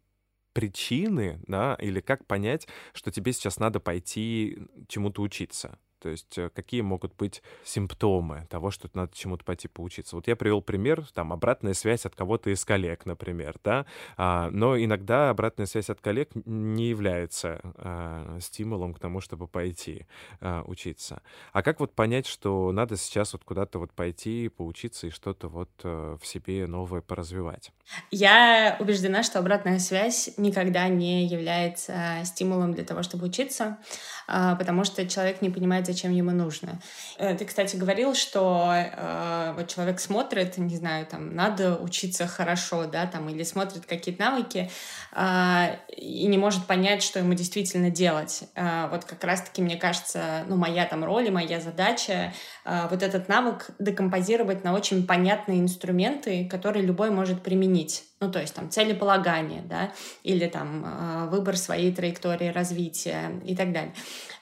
причины, 0.52 1.40
да, 1.46 1.76
или 1.81 2.00
как 2.00 2.26
понять, 2.26 2.68
что 2.92 3.11
тебе 3.11 3.33
сейчас 3.33 3.59
надо 3.59 3.81
пойти 3.81 4.59
чему-то 4.88 5.22
учиться? 5.22 5.78
То 6.00 6.08
есть 6.08 6.38
э, 6.38 6.50
какие 6.54 6.80
могут 6.80 7.14
быть 7.16 7.42
симптомы 7.64 8.46
того, 8.50 8.70
что 8.70 8.88
надо 8.94 9.12
чему-то 9.14 9.44
пойти 9.44 9.68
поучиться. 9.68 10.16
Вот 10.16 10.28
я 10.28 10.37
привел 10.37 10.62
пример, 10.62 11.06
там, 11.14 11.32
обратная 11.32 11.74
связь 11.74 12.06
от 12.06 12.14
кого-то 12.14 12.50
из 12.50 12.64
коллег, 12.64 13.06
например, 13.06 13.56
да, 13.64 13.87
а, 14.16 14.50
но 14.50 14.78
иногда 14.78 15.30
обратная 15.30 15.66
связь 15.66 15.90
от 15.90 16.00
коллег 16.00 16.30
не 16.44 16.88
является 16.88 17.61
а, 17.62 18.38
стимулом 18.40 18.94
к 18.94 18.98
тому, 18.98 19.20
чтобы 19.20 19.46
пойти 19.46 20.06
а, 20.40 20.62
учиться. 20.66 21.22
А 21.52 21.62
как 21.62 21.80
вот 21.80 21.94
понять, 21.94 22.26
что 22.26 22.72
надо 22.72 22.96
сейчас 22.96 23.32
вот 23.32 23.44
куда-то 23.44 23.78
вот 23.78 23.92
пойти, 23.92 24.48
поучиться 24.48 25.08
и 25.08 25.11
что-то 25.11 25.48
вот 25.48 25.70
а, 25.82 26.16
в 26.18 26.26
себе 26.26 26.66
новое 26.66 27.00
поразвивать? 27.00 27.72
Я 28.11 28.76
убеждена, 28.78 29.22
что 29.22 29.38
обратная 29.38 29.78
связь 29.78 30.30
никогда 30.37 30.88
не 30.88 31.26
является 31.26 32.22
стимулом 32.24 32.74
для 32.74 32.84
того, 32.84 33.02
чтобы 33.02 33.26
учиться, 33.26 33.78
а, 34.26 34.56
потому 34.56 34.84
что 34.84 35.06
человек 35.08 35.40
не 35.42 35.50
понимает, 35.50 35.87
зачем 35.87 35.97
ему 36.06 36.30
нужно. 36.30 36.80
Э, 37.18 37.34
ты, 37.34 37.44
кстати, 37.44 37.76
говорил, 37.76 38.14
что 38.14 38.72
э, 38.72 39.54
вот 39.56 39.68
человек 39.68 40.00
смотрит, 40.00 40.56
не 40.58 40.76
знаю, 40.76 41.06
там, 41.06 41.34
надо 41.34 41.76
учиться 41.76 42.26
хорошо, 42.26 42.87
да, 42.87 43.06
там, 43.06 43.28
или 43.28 43.42
смотрит 43.42 43.87
какие-то 43.87 44.22
навыки 44.22 44.70
э, 45.12 45.76
и 45.96 46.26
не 46.26 46.38
может 46.38 46.66
понять, 46.66 47.02
что 47.02 47.18
ему 47.18 47.34
действительно 47.34 47.90
делать. 47.90 48.44
Э, 48.54 48.88
вот 48.90 49.04
как 49.04 49.22
раз-таки, 49.24 49.62
мне 49.62 49.76
кажется, 49.76 50.44
ну, 50.46 50.56
моя 50.56 50.84
там 50.87 51.04
роль 51.04 51.26
и 51.26 51.30
моя 51.30 51.61
задача 51.61 52.32
э, 52.64 52.88
вот 52.90 53.02
этот 53.02 53.28
навык 53.28 53.70
декомпозировать 53.78 54.64
на 54.64 54.72
очень 54.74 55.06
понятные 55.06 55.61
инструменты, 55.61 56.48
которые 56.48 56.84
любой 56.84 57.11
может 57.11 57.42
применить. 57.42 58.04
Ну, 58.20 58.32
то 58.32 58.40
есть 58.40 58.54
там 58.54 58.68
целеполагание, 58.68 59.62
да, 59.62 59.92
или 60.24 60.48
там 60.48 60.84
э, 60.84 61.28
выбор 61.28 61.56
своей 61.56 61.94
траектории 61.94 62.48
развития 62.48 63.40
и 63.44 63.54
так 63.54 63.72
далее. 63.72 63.94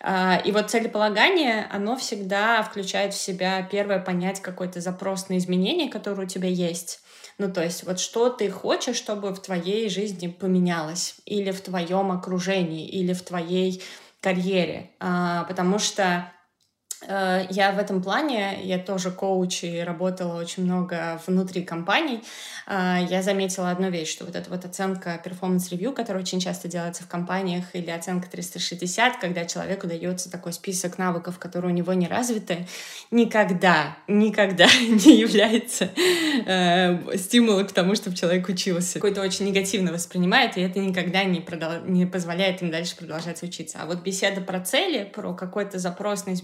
Э, 0.06 0.40
и 0.44 0.52
вот 0.52 0.70
целеполагание, 0.70 1.66
оно 1.70 1.96
всегда 1.96 2.62
включает 2.62 3.12
в 3.12 3.20
себя 3.20 3.62
первое 3.62 3.98
понять 3.98 4.40
какой-то 4.40 4.80
запрос 4.80 5.28
на 5.28 5.36
изменения, 5.36 5.90
который 5.90 6.24
у 6.24 6.28
тебя 6.28 6.48
есть. 6.48 7.00
Ну, 7.38 7.52
то 7.52 7.62
есть 7.62 7.84
вот 7.84 7.98
что 7.98 8.30
ты 8.30 8.48
хочешь, 8.48 8.96
чтобы 8.96 9.34
в 9.34 9.40
твоей 9.40 9.90
жизни 9.90 10.28
поменялось, 10.28 11.16
или 11.26 11.50
в 11.50 11.60
твоем 11.60 12.12
окружении, 12.12 12.88
или 12.88 13.12
в 13.12 13.22
твоей 13.22 13.82
карьере. 14.22 14.90
А, 15.00 15.44
потому 15.44 15.78
что 15.78 16.32
я 17.02 17.72
в 17.72 17.78
этом 17.78 18.02
плане, 18.02 18.58
я 18.62 18.78
тоже 18.78 19.10
коуч 19.10 19.64
и 19.64 19.80
работала 19.80 20.40
очень 20.40 20.64
много 20.64 21.20
внутри 21.26 21.62
компаний. 21.62 22.22
Э, 22.66 22.98
я 23.08 23.22
заметила 23.22 23.70
одну 23.70 23.90
вещь, 23.90 24.10
что 24.10 24.24
вот 24.24 24.36
эта 24.36 24.50
вот 24.50 24.64
оценка 24.64 25.20
performance 25.22 25.65
review, 25.65 25.92
которая 25.92 26.22
очень 26.22 26.40
часто 26.40 26.68
делается 26.68 27.04
в 27.04 27.08
компаниях, 27.08 27.64
или 27.74 27.90
оценка 27.90 28.28
360, 28.30 29.18
когда 29.18 29.44
человеку 29.44 29.86
дается 29.86 30.30
такой 30.30 30.52
список 30.52 30.98
навыков, 30.98 31.38
которые 31.38 31.72
у 31.72 31.76
него 31.76 31.92
не 31.92 32.08
развиты, 32.08 32.66
никогда, 33.10 33.96
никогда 34.08 34.66
не 34.88 35.18
является 35.18 35.90
э, 36.46 37.16
стимулом 37.16 37.66
к 37.66 37.72
тому, 37.72 37.94
чтобы 37.94 38.16
человек 38.16 38.48
учился. 38.48 38.94
Как-то 38.94 39.22
очень 39.22 39.46
негативно 39.46 39.92
воспринимает, 39.92 40.56
и 40.56 40.60
это 40.60 40.80
никогда 40.80 41.24
не, 41.24 41.40
продол- 41.40 41.88
не 41.88 42.06
позволяет 42.06 42.62
им 42.62 42.70
дальше 42.70 42.96
продолжать 42.96 43.42
учиться. 43.42 43.78
А 43.80 43.86
вот 43.86 44.02
беседа 44.02 44.40
про 44.40 44.60
цели, 44.60 45.04
про 45.04 45.34
какой-то 45.34 45.78
запрос 45.78 46.26
на 46.26 46.34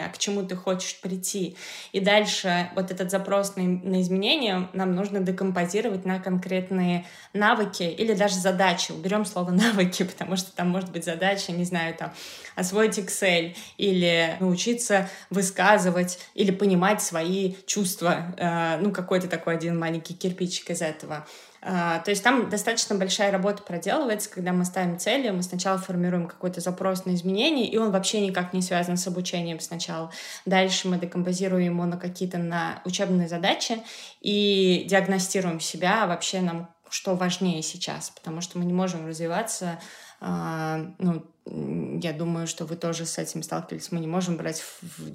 изменения, 0.00 0.12
к 0.12 0.18
чему 0.18 0.42
ты 0.42 0.56
хочешь 0.56 0.98
прийти. 1.00 1.56
И 1.92 2.00
дальше 2.00 2.70
вот 2.74 2.90
этот 2.90 3.10
запрос 3.10 3.56
на, 3.56 3.62
на 3.62 4.00
изменения 4.00 4.68
нам 4.72 4.94
нужно 4.94 5.20
декомпозировать 5.20 6.04
на 6.04 6.18
конкретные 6.18 7.04
навыки 7.32 7.82
или 7.82 8.14
даже 8.14 8.36
задачи. 8.36 8.92
Уберем 8.92 9.24
слово 9.24 9.50
навыки, 9.64 10.04
потому 10.04 10.36
что 10.36 10.52
там 10.52 10.68
может 10.68 10.90
быть 10.90 11.04
задача, 11.04 11.52
не 11.52 11.64
знаю, 11.64 11.94
там, 11.94 12.12
освоить 12.56 12.98
Excel 12.98 13.54
или 13.78 14.36
научиться 14.40 15.08
высказывать 15.30 16.18
или 16.34 16.50
понимать 16.50 17.02
свои 17.02 17.54
чувства. 17.66 18.34
Э, 18.36 18.78
ну, 18.80 18.92
какой-то 18.92 19.28
такой 19.28 19.54
один 19.54 19.78
маленький 19.78 20.14
кирпичик 20.14 20.70
из 20.70 20.82
этого. 20.82 21.26
А, 21.62 21.98
то 21.98 22.10
есть 22.10 22.22
там 22.24 22.48
достаточно 22.48 22.96
большая 22.96 23.30
работа 23.30 23.62
проделывается, 23.62 24.30
когда 24.30 24.52
мы 24.52 24.64
ставим 24.64 24.98
цели, 24.98 25.30
мы 25.30 25.42
сначала 25.42 25.78
формируем 25.78 26.26
какой-то 26.26 26.60
запрос 26.60 27.04
на 27.04 27.14
изменения, 27.14 27.68
и 27.68 27.76
он 27.76 27.90
вообще 27.90 28.20
никак 28.20 28.52
не 28.52 28.62
связан 28.62 28.96
с 28.96 29.06
обучением 29.06 29.60
сначала. 29.60 30.10
Дальше 30.46 30.88
мы 30.88 30.98
декомпозируем 30.98 31.74
его 31.74 31.84
на 31.84 31.98
какие-то 31.98 32.38
на 32.38 32.80
учебные 32.84 33.28
задачи 33.28 33.82
и 34.20 34.86
диагностируем 34.88 35.60
себя, 35.60 36.04
а 36.04 36.06
вообще 36.06 36.40
нам 36.40 36.70
что 36.90 37.14
важнее 37.14 37.62
сейчас, 37.62 38.10
потому 38.10 38.40
что 38.40 38.58
мы 38.58 38.64
не 38.64 38.72
можем 38.72 39.06
развиваться 39.06 39.78
ну, 40.20 41.24
я 41.46 42.12
думаю, 42.12 42.46
что 42.46 42.64
вы 42.64 42.76
тоже 42.76 43.06
с 43.06 43.18
этим 43.18 43.42
сталкивались. 43.42 43.90
Мы 43.90 44.00
не 44.00 44.06
можем 44.06 44.36
брать 44.36 44.62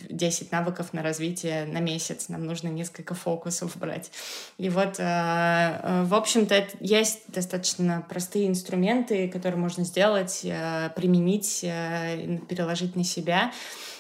10 0.10 0.52
навыков 0.52 0.91
на 0.91 1.02
развитие 1.02 1.65
на 1.65 1.80
месяц. 1.80 2.28
Нам 2.30 2.46
нужно 2.46 2.68
несколько 2.68 3.13
фокусов 3.13 3.78
брать. 3.78 4.12
И 4.58 4.70
вот, 4.70 4.96
а, 5.00 5.80
а, 5.82 6.04
в 6.04 6.13
общем-то, 6.13 6.68
есть 6.80 7.22
достаточно 7.28 8.06
простые 8.10 8.48
инструменты, 8.48 9.30
которые 9.30 9.60
можно 9.60 9.84
сделать, 9.84 10.41
применить, 10.96 11.62
переложить 11.62 12.96
на 12.96 13.04
себя. 13.04 13.52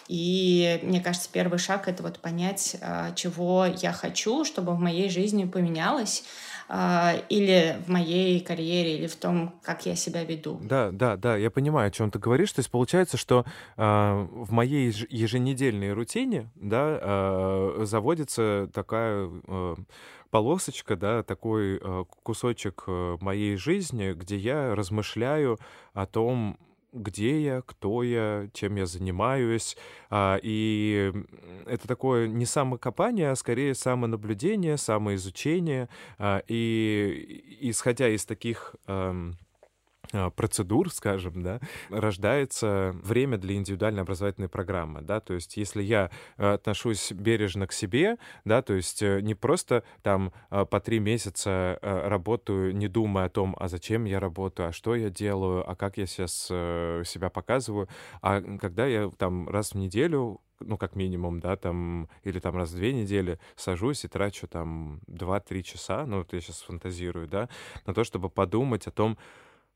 И 0.07 0.79
мне 0.83 1.01
кажется, 1.01 1.29
первый 1.31 1.57
шаг— 1.57 1.87
это 1.87 2.03
вот 2.03 2.19
понять, 2.19 2.75
чего 3.15 3.65
я 3.65 3.91
хочу, 3.91 4.45
чтобы 4.45 4.73
в 4.75 4.79
моей 4.79 5.09
жизни 5.09 5.45
поменялось, 5.45 6.23
или 6.67 7.79
в 7.85 7.89
моей 7.89 8.39
карьере, 8.39 8.97
или 8.97 9.07
в 9.07 9.15
том, 9.15 9.53
как 9.61 9.85
я 9.85 9.95
себя 9.95 10.23
веду. 10.23 10.59
Да, 10.61 10.89
да, 10.91 11.15
да, 11.15 11.37
я 11.37 11.51
понимаю, 11.51 11.87
о 11.87 11.91
чем 11.91 12.09
ты 12.09 12.19
говоришь. 12.19 12.51
То 12.53 12.59
есть 12.59 12.71
получается, 12.71 13.17
что 13.17 13.45
э, 13.77 13.81
в 13.81 14.51
моей 14.51 14.87
еженедельной 15.09 15.93
рутине, 15.93 16.49
да, 16.55 16.99
э, 17.01 17.83
заводится 17.85 18.69
такая 18.73 19.29
полосочка, 20.31 20.95
да, 20.95 21.23
такой 21.23 21.79
кусочек 22.23 22.83
э, 22.87 23.17
моей 23.21 23.55
жизни, 23.55 24.13
где 24.13 24.35
я 24.35 24.75
размышляю 24.75 25.59
о 25.93 26.05
том, 26.05 26.57
где 26.95 27.41
я, 27.41 27.61
кто 27.61 28.01
я, 28.01 28.49
чем 28.53 28.75
я 28.75 28.85
занимаюсь. 28.85 29.77
А, 30.09 30.39
и 30.41 31.13
это 31.65 31.87
такое 31.87 32.27
не 32.27 32.45
самокопание, 32.45 33.31
а 33.31 33.35
скорее 33.35 33.75
самонаблюдение, 33.75 34.77
самоизучение. 34.77 35.89
А, 36.17 36.41
и 36.47 37.57
исходя 37.61 38.07
из 38.09 38.25
таких 38.25 38.75
процедур, 40.35 40.91
скажем, 40.91 41.43
да, 41.43 41.59
рождается 41.89 42.95
время 43.03 43.37
для 43.37 43.55
индивидуальной 43.55 44.01
образовательной 44.01 44.49
программы, 44.49 45.01
да, 45.01 45.19
то 45.19 45.33
есть 45.33 45.57
если 45.57 45.81
я 45.81 46.09
э, 46.37 46.53
отношусь 46.53 47.11
бережно 47.11 47.67
к 47.67 47.71
себе, 47.71 48.17
да, 48.43 48.61
то 48.61 48.73
есть 48.73 49.01
э, 49.01 49.21
не 49.21 49.35
просто 49.35 49.83
там 50.01 50.33
э, 50.49 50.65
по 50.65 50.79
три 50.79 50.99
месяца 50.99 51.79
работаю, 51.81 52.75
не 52.75 52.87
думая 52.87 53.25
о 53.25 53.29
том, 53.29 53.55
а 53.59 53.67
зачем 53.67 54.05
я 54.05 54.19
работаю, 54.19 54.69
а 54.69 54.71
что 54.71 54.95
я 54.95 55.09
делаю, 55.09 55.69
а 55.69 55.75
как 55.75 55.97
я 55.97 56.05
сейчас 56.05 56.45
себя 56.45 57.29
показываю, 57.29 57.87
а 58.21 58.41
когда 58.41 58.85
я 58.85 59.09
там 59.17 59.49
раз 59.49 59.71
в 59.71 59.75
неделю 59.75 60.41
ну, 60.59 60.77
как 60.77 60.95
минимум, 60.95 61.39
да, 61.39 61.55
там, 61.55 62.09
или 62.23 62.39
там 62.39 62.55
раз 62.55 62.71
в 62.71 62.75
две 62.75 62.93
недели 62.93 63.39
сажусь 63.55 64.05
и 64.05 64.07
трачу 64.07 64.47
там 64.47 64.99
2-3 65.07 65.61
часа, 65.61 66.05
ну, 66.05 66.19
вот 66.19 66.33
я 66.33 66.41
сейчас 66.41 66.61
фантазирую, 66.61 67.27
да, 67.27 67.49
на 67.85 67.93
то, 67.93 68.03
чтобы 68.03 68.29
подумать 68.29 68.87
о 68.87 68.91
том, 68.91 69.17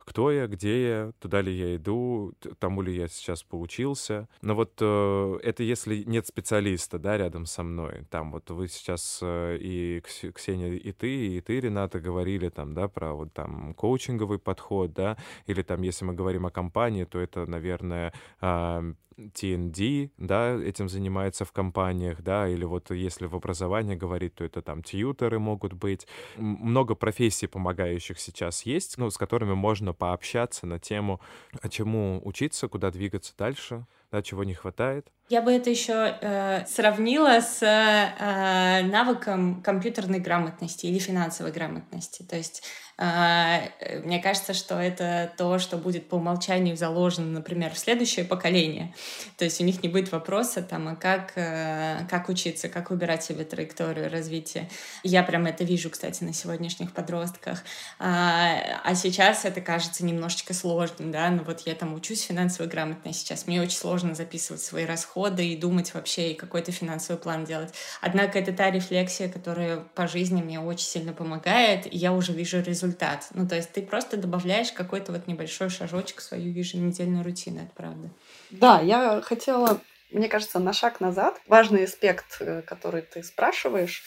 кто 0.10 0.32
я, 0.32 0.48
где 0.48 0.88
я, 0.88 1.12
туда 1.20 1.40
ли 1.42 1.54
я 1.54 1.76
иду, 1.76 2.34
тому 2.58 2.82
ли 2.82 2.96
я 2.96 3.08
сейчас 3.08 3.44
поучился. 3.44 4.28
Но 4.42 4.56
вот 4.56 4.74
э, 4.82 5.40
это 5.44 5.62
если 5.62 6.04
нет 6.04 6.26
специалиста, 6.26 6.98
да, 6.98 7.16
рядом 7.16 7.46
со 7.46 7.62
мной. 7.62 8.06
Там 8.10 8.32
вот 8.32 8.50
вы 8.50 8.68
сейчас 8.70 9.20
э, 9.22 9.58
и 9.62 10.02
Ксения, 10.34 10.74
и 10.74 10.92
ты, 10.94 11.38
и 11.38 11.42
ты, 11.42 11.60
Рената, 11.60 12.00
говорили 12.00 12.50
там, 12.50 12.74
да, 12.74 12.88
про 12.88 13.14
вот 13.14 13.34
там 13.34 13.76
коучинговый 13.76 14.40
подход, 14.40 14.94
да, 14.94 15.16
или 15.46 15.62
там, 15.62 15.84
если 15.84 16.06
мы 16.06 16.16
говорим 16.16 16.48
о 16.48 16.50
компании, 16.50 17.04
то 17.04 17.20
это, 17.20 17.46
наверное, 17.46 18.12
э, 18.42 18.94
TND, 19.34 20.12
да, 20.18 20.56
этим 20.56 20.90
занимается 20.90 21.46
в 21.46 21.52
компаниях, 21.52 22.22
да, 22.22 22.48
или 22.48 22.64
вот 22.64 22.92
если 22.92 23.26
в 23.26 23.36
образовании 23.36 23.96
говорить, 23.96 24.36
то 24.36 24.44
это 24.44 24.62
там 24.62 24.84
тьютеры 24.84 25.40
могут 25.40 25.74
быть. 25.74 26.08
Много 26.38 26.96
профессий 26.96 27.48
помогающих 27.48 28.20
сейчас 28.20 28.64
есть, 28.64 28.98
ну, 28.98 29.10
с 29.10 29.18
которыми 29.18 29.54
можно 29.54 29.94
пообщаться 29.94 30.66
на 30.66 30.80
тему, 30.80 31.20
а 31.62 31.70
чему 31.70 32.22
учиться, 32.24 32.68
куда 32.68 32.92
двигаться 32.92 33.34
дальше, 33.38 33.86
да, 34.12 34.22
чего 34.22 34.44
не 34.44 34.54
хватает. 34.54 35.12
Я 35.30 35.44
бы 35.44 35.54
это 35.54 35.70
еще 35.70 36.18
э, 36.22 36.66
сравнила 36.66 37.40
с 37.40 37.62
э, 37.62 38.82
навыком 38.82 39.62
компьютерной 39.62 40.20
грамотности 40.20 40.88
или 40.88 40.98
финансовой 40.98 41.52
грамотности. 41.52 42.24
То 42.24 42.36
есть 42.36 42.64
э, 42.98 44.00
мне 44.04 44.20
кажется, 44.20 44.56
что 44.56 44.80
это 44.80 45.32
то, 45.38 45.60
что 45.60 45.78
будет 45.78 46.10
по 46.10 46.16
умолчанию 46.16 46.76
заложено, 46.76 47.28
например, 47.28 47.72
в 47.76 47.78
следующее 47.78 48.26
поколение. 48.26 48.96
То 49.38 49.46
есть 49.46 49.62
у 49.62 49.64
них 49.64 49.84
не 49.84 49.90
будет 49.90 50.12
вопроса, 50.12 50.64
там, 50.64 50.88
а 50.88 50.96
как, 50.96 51.34
э, 51.36 52.08
как 52.10 52.28
учиться, 52.30 52.68
как 52.68 52.90
выбирать 52.90 53.24
себе 53.24 53.46
траекторию 53.46 54.10
развития. 54.10 54.68
Я 55.04 55.22
прям 55.22 55.46
это 55.46 55.64
вижу, 55.64 55.92
кстати, 55.92 56.24
на 56.24 56.34
сегодняшних 56.34 56.92
подростках. 56.92 57.64
А, 58.00 58.82
а 58.84 58.96
сейчас 58.96 59.46
это 59.46 59.62
кажется 59.62 60.04
немножечко 60.04 60.56
сложным, 60.56 61.12
да, 61.12 61.30
ну 61.30 61.44
вот 61.44 61.62
я 61.68 61.76
там 61.76 61.94
учусь 61.94 62.24
финансовой 62.24 62.68
грамотности 62.68 63.20
сейчас, 63.20 63.46
мне 63.46 63.62
очень 63.62 63.78
сложно 63.78 64.16
записывать 64.16 64.64
свои 64.64 64.86
расходы, 64.86 65.19
расходы 65.20 65.48
и 65.48 65.58
думать 65.58 65.94
вообще, 65.94 66.32
и 66.32 66.36
какой-то 66.36 66.72
финансовый 66.72 67.18
план 67.18 67.46
делать. 67.46 67.74
Однако 68.02 68.40
это 68.40 68.54
та 68.54 68.72
рефлексия, 68.72 69.30
которая 69.30 69.80
по 69.96 70.08
жизни 70.08 70.42
мне 70.42 70.60
очень 70.60 70.86
сильно 70.86 71.14
помогает, 71.14 71.86
и 71.86 71.98
я 71.98 72.14
уже 72.14 72.32
вижу 72.34 72.62
результат. 72.62 73.28
Ну, 73.34 73.48
то 73.48 73.56
есть 73.56 73.72
ты 73.72 73.82
просто 73.82 74.18
добавляешь 74.18 74.72
какой-то 74.72 75.12
вот 75.12 75.28
небольшой 75.28 75.70
шажочек 75.70 76.20
в 76.20 76.24
свою 76.24 76.52
еженедельную 76.52 77.24
рутину, 77.24 77.60
это 77.60 77.72
правда. 77.76 78.10
Да, 78.52 78.82
я 78.82 79.22
хотела, 79.22 79.80
мне 80.12 80.28
кажется, 80.28 80.60
на 80.60 80.74
шаг 80.74 81.02
назад. 81.02 81.40
Важный 81.48 81.84
аспект, 81.84 82.38
э, 82.40 82.62
который 82.62 83.02
ты 83.02 83.24
спрашиваешь, 83.24 84.04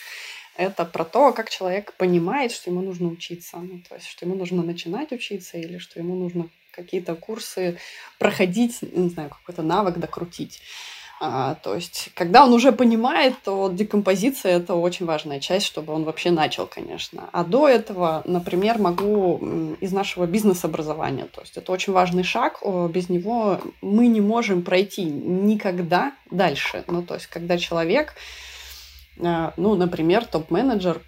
это 0.57 0.85
про 0.85 1.05
то, 1.05 1.33
как 1.33 1.51
человек 1.51 1.95
понимает, 1.95 2.53
что 2.53 2.71
ему 2.71 2.83
нужно 2.83 3.09
учиться. 3.09 3.57
Ну, 3.59 3.83
то 3.89 3.95
есть, 3.95 4.07
что 4.07 4.27
ему 4.27 4.37
нужно 4.37 4.63
начинать 4.63 5.13
учиться 5.13 5.59
или 5.59 5.79
что 5.79 5.99
ему 5.99 6.15
нужно 6.15 6.49
какие-то 6.73 7.15
курсы 7.15 7.79
проходить, 8.19 8.83
не 8.83 9.09
знаю, 9.09 9.31
какой-то 9.31 9.63
навык 9.63 9.99
докрутить. 9.99 10.61
А, 11.25 11.55
то 11.55 11.77
есть, 11.77 12.11
когда 12.15 12.45
он 12.45 12.53
уже 12.53 12.73
понимает, 12.73 13.35
то 13.45 13.71
декомпозиция– 13.73 14.57
это 14.59 14.75
очень 14.75 15.07
важная 15.07 15.39
часть, 15.39 15.67
чтобы 15.67 15.93
он 15.93 16.03
вообще 16.03 16.33
начал, 16.33 16.67
конечно. 16.67 17.31
А 17.33 17.45
до 17.45 17.69
этого, 17.69 18.23
например, 18.25 18.79
могу 18.79 19.39
из 19.81 19.93
нашего 19.93 20.27
бизнес-образования, 20.27 21.29
то 21.33 21.43
есть 21.43 21.57
это 21.57 21.71
очень 21.71 21.93
важный 21.93 22.25
шаг, 22.25 22.61
без 22.89 23.09
него 23.09 23.61
мы 23.81 24.09
не 24.09 24.21
можем 24.21 24.63
пройти 24.65 25.05
никогда 25.05 26.13
дальше. 26.33 26.83
Ну, 26.89 27.05
то 27.05 27.15
есть, 27.15 27.29
когда 27.29 27.57
человек, 27.57 28.17
а, 29.23 29.55
ну, 29.57 29.77
например, 29.77 30.25
топ-менеджер 30.25 31.03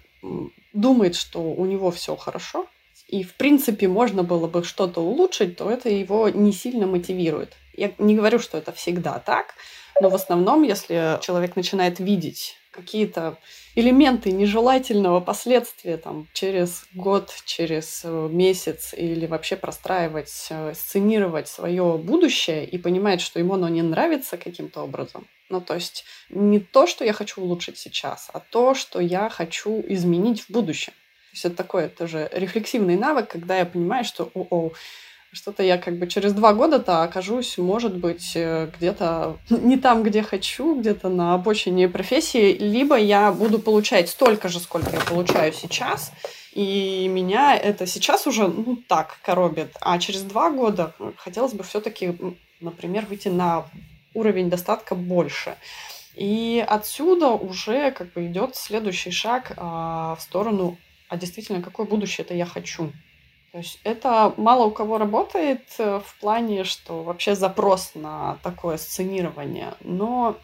думает, 0.71 1.17
что 1.17 1.41
у 1.41 1.65
него 1.65 1.91
все 1.91 2.15
хорошо, 2.15 2.67
и, 3.09 3.21
в 3.23 3.33
принципе, 3.33 3.89
можно 3.89 4.23
было 4.23 4.47
бы 4.47 4.63
что-то 4.63 5.01
улучшить, 5.01 5.57
то 5.57 5.69
это 5.69 5.89
его 5.89 6.29
не 6.29 6.53
сильно 6.53 6.87
мотивирует. 6.87 7.57
Я 7.75 7.91
не 7.97 8.15
говорю, 8.15 8.39
что 8.39 8.57
это 8.57 8.71
всегда 8.71 9.19
так, 9.19 9.55
но 10.01 10.09
в 10.09 10.15
основном, 10.15 10.63
если 10.63 11.19
человек 11.21 11.55
начинает 11.55 11.99
видеть 11.99 12.57
какие-то 12.71 13.37
элементы 13.75 14.31
нежелательного 14.31 15.21
последствия 15.21 15.97
там, 15.97 16.27
через 16.33 16.85
год, 16.93 17.33
через 17.45 18.01
э, 18.03 18.27
месяц 18.29 18.93
или 18.93 19.25
вообще 19.25 19.55
простраивать, 19.55 20.47
э, 20.49 20.73
сценировать 20.75 21.47
свое 21.47 21.97
будущее 21.97 22.65
и 22.65 22.77
понимает, 22.77 23.21
что 23.21 23.39
ему 23.39 23.53
оно 23.53 23.69
не 23.69 23.81
нравится 23.81 24.37
каким-то 24.37 24.81
образом. 24.81 25.25
Ну, 25.49 25.61
то 25.61 25.75
есть 25.75 26.03
не 26.29 26.59
то, 26.59 26.85
что 26.85 27.05
я 27.05 27.13
хочу 27.13 27.41
улучшить 27.41 27.77
сейчас, 27.77 28.29
а 28.33 28.39
то, 28.39 28.73
что 28.75 28.99
я 28.99 29.29
хочу 29.29 29.81
изменить 29.87 30.41
в 30.41 30.49
будущем. 30.49 30.91
То 30.91 31.31
есть 31.33 31.45
это 31.45 31.55
такой 31.55 31.87
тоже 31.87 32.29
рефлексивный 32.33 32.97
навык, 32.97 33.29
когда 33.29 33.57
я 33.57 33.65
понимаю, 33.65 34.03
что 34.03 34.31
о-о, 34.33 34.71
что-то 35.35 35.63
я 35.63 35.77
как 35.77 35.99
бы 35.99 36.07
через 36.07 36.33
два 36.33 36.53
года-то 36.53 37.03
окажусь, 37.03 37.57
может 37.57 37.95
быть, 37.97 38.31
э, 38.35 38.71
где-то 38.77 39.37
не 39.49 39.77
там, 39.77 40.03
где 40.03 40.23
хочу, 40.23 40.79
где-то 40.79 41.09
на 41.09 41.33
обочине 41.33 41.89
профессии, 41.89 42.53
либо 42.57 42.95
я 42.95 43.31
буду 43.31 43.59
получать 43.59 44.09
столько 44.09 44.47
же, 44.47 44.59
сколько 44.59 44.89
я 44.91 45.01
получаю 45.01 45.51
сейчас, 45.51 46.11
и 46.53 47.07
меня 47.09 47.55
это 47.55 47.85
сейчас 47.85 48.27
уже 48.27 48.47
ну, 48.47 48.77
так 48.87 49.17
коробит. 49.21 49.75
А 49.81 49.99
через 49.99 50.21
два 50.21 50.49
года 50.49 50.93
хотелось 51.17 51.53
бы 51.53 51.63
все-таки, 51.63 52.15
например, 52.61 53.05
выйти 53.05 53.27
на 53.27 53.65
уровень 54.13 54.49
достатка 54.49 54.95
больше. 54.95 55.57
И 56.15 56.63
отсюда 56.65 57.31
уже 57.31 57.91
как 57.91 58.13
бы 58.13 58.27
идет 58.27 58.55
следующий 58.55 59.11
шаг 59.11 59.51
а, 59.57 60.15
в 60.15 60.21
сторону, 60.21 60.77
а 61.09 61.17
действительно, 61.17 61.61
какое 61.61 61.85
будущее 61.85 62.23
это 62.23 62.33
я 62.33 62.45
хочу. 62.45 62.93
То 63.55 63.59
есть 63.59 63.79
это 63.85 64.33
мало 64.35 64.65
у 64.65 64.71
кого 64.71 64.97
работает 64.97 65.61
э, 65.77 66.01
в 66.05 66.19
плане, 66.19 66.65
что 66.65 67.03
вообще 67.03 67.35
запрос 67.35 67.91
на 67.93 68.37
такое 68.43 68.75
сценирование. 68.75 69.75
Но 69.79 70.35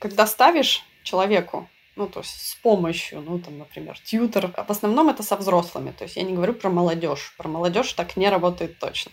когда 0.00 0.26
ставишь 0.26 0.84
человеку, 1.04 1.68
ну, 1.94 2.08
то 2.08 2.18
есть 2.18 2.48
с 2.48 2.56
помощью, 2.56 3.20
ну, 3.20 3.38
там, 3.38 3.58
например, 3.58 3.96
тьютер, 4.00 4.48
в 4.48 4.70
основном 4.72 5.08
это 5.08 5.22
со 5.22 5.36
взрослыми, 5.36 5.92
то 5.92 6.02
есть 6.02 6.16
я 6.16 6.24
не 6.24 6.34
говорю 6.34 6.52
про 6.52 6.68
молодежь, 6.68 7.32
про 7.38 7.46
молодежь 7.46 7.92
так 7.92 8.16
не 8.16 8.28
работает 8.28 8.76
точно. 8.80 9.12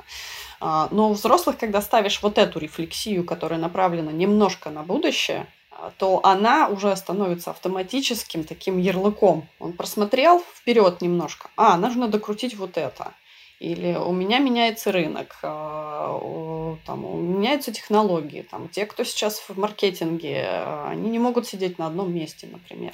А, 0.59 0.87
но 0.89 1.11
у 1.11 1.13
взрослых, 1.13 1.59
когда 1.59 1.81
ставишь 1.81 2.23
вот 2.23 2.39
эту 2.39 2.57
рефлексию, 2.57 3.23
которая 3.23 3.59
направлена 3.59 4.11
немножко 4.11 4.71
на 4.71 4.81
будущее, 4.81 5.45
а, 5.69 5.91
то 5.99 6.19
она 6.23 6.67
уже 6.67 6.95
становится 6.95 7.51
автоматическим 7.51 8.43
таким 8.43 8.79
ярлыком. 8.79 9.47
Он 9.59 9.73
просмотрел 9.73 10.43
вперед 10.55 10.99
немножко. 11.01 11.51
А, 11.55 11.77
нужно 11.77 12.07
докрутить 12.07 12.55
вот 12.55 12.77
это. 12.77 13.13
Или 13.59 13.95
у 13.95 14.11
меня 14.11 14.39
меняется 14.39 14.91
рынок, 14.91 15.37
а, 15.41 16.75
там, 16.85 17.39
меняются 17.39 17.71
технологии. 17.71 18.41
Там, 18.41 18.67
те, 18.67 18.85
кто 18.85 19.05
сейчас 19.05 19.39
в 19.39 19.57
маркетинге, 19.57 20.43
а, 20.47 20.89
они 20.89 21.09
не 21.09 21.19
могут 21.19 21.47
сидеть 21.47 21.79
на 21.79 21.87
одном 21.87 22.13
месте, 22.13 22.47
например. 22.51 22.93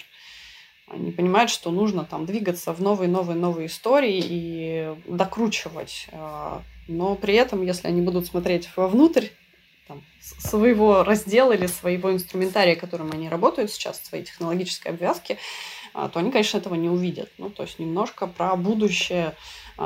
Они 0.88 1.12
понимают, 1.12 1.50
что 1.50 1.72
нужно 1.72 2.06
там 2.06 2.26
двигаться 2.26 2.74
в 2.74 2.82
новые, 2.82 3.10
новые, 3.10 3.38
новые 3.38 3.68
истории 3.68 4.22
и 4.24 4.96
докручивать. 5.08 6.08
А, 6.12 6.62
но 6.88 7.16
при 7.16 7.34
этом, 7.34 7.66
если 7.66 7.88
они 7.88 8.02
будут 8.02 8.28
смотреть 8.28 8.70
вовнутрь 8.76 9.28
там, 9.88 10.04
своего 10.20 11.04
раздела 11.04 11.54
или 11.54 11.66
своего 11.66 12.12
инструментария, 12.12 12.76
которым 12.76 13.12
они 13.12 13.30
работают 13.30 13.72
сейчас, 13.72 14.00
своей 14.00 14.26
технологической 14.26 14.92
обвязки, 14.92 15.40
то 15.94 16.12
они, 16.16 16.32
конечно, 16.32 16.58
этого 16.58 16.76
не 16.76 16.90
увидят. 16.90 17.30
Ну, 17.38 17.50
то 17.50 17.64
есть 17.64 17.78
немножко 17.78 18.26
про 18.28 18.56
будущее 18.56 19.36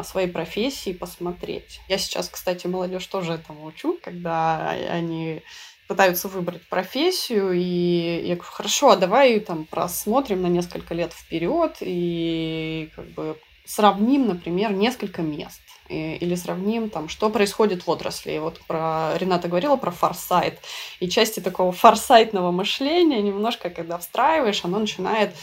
своей 0.03 0.27
профессии 0.27 0.93
посмотреть. 0.93 1.81
Я 1.87 1.97
сейчас, 1.97 2.29
кстати, 2.29 2.67
молодежь 2.67 3.05
тоже 3.07 3.33
этому 3.33 3.65
учу, 3.65 3.97
когда 4.03 4.69
они 4.69 5.41
пытаются 5.87 6.27
выбрать 6.27 6.67
профессию, 6.67 7.53
и 7.53 8.25
я 8.25 8.35
говорю, 8.35 8.51
хорошо, 8.51 8.89
а 8.91 8.95
давай 8.95 9.39
там 9.39 9.65
просмотрим 9.65 10.41
на 10.41 10.47
несколько 10.47 10.93
лет 10.93 11.13
вперед 11.13 11.77
и 11.81 12.89
как 12.95 13.05
бы 13.11 13.37
сравним, 13.65 14.27
например, 14.27 14.73
несколько 14.73 15.21
мест 15.21 15.61
или 15.87 16.33
сравним 16.35 16.89
там, 16.89 17.09
что 17.09 17.29
происходит 17.29 17.85
в 17.85 17.89
отрасли. 17.89 18.31
И 18.31 18.39
вот 18.39 18.59
про 18.67 19.15
Рената 19.17 19.47
говорила 19.47 19.75
про 19.75 19.91
форсайт. 19.91 20.59
И 20.99 21.07
части 21.07 21.39
такого 21.39 21.71
форсайтного 21.71 22.51
мышления 22.51 23.21
немножко, 23.21 23.69
когда 23.69 23.97
встраиваешь, 23.97 24.65
оно 24.65 24.79
начинает 24.79 25.35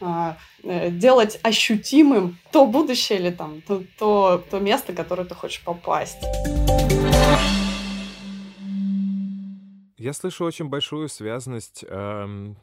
а, 0.00 0.38
делать 0.62 1.38
ощутимым 1.42 2.38
то 2.50 2.66
будущее 2.66 3.18
или 3.18 3.30
там 3.30 3.62
то, 3.62 3.82
то, 3.98 4.44
то 4.50 4.58
место, 4.60 4.92
в 4.92 4.96
которое 4.96 5.24
ты 5.24 5.34
хочешь 5.34 5.62
попасть. 5.62 6.22
Я 9.98 10.12
слышу 10.12 10.44
очень 10.44 10.68
большую 10.68 11.08
связанность 11.08 11.84
э, 11.86 12.54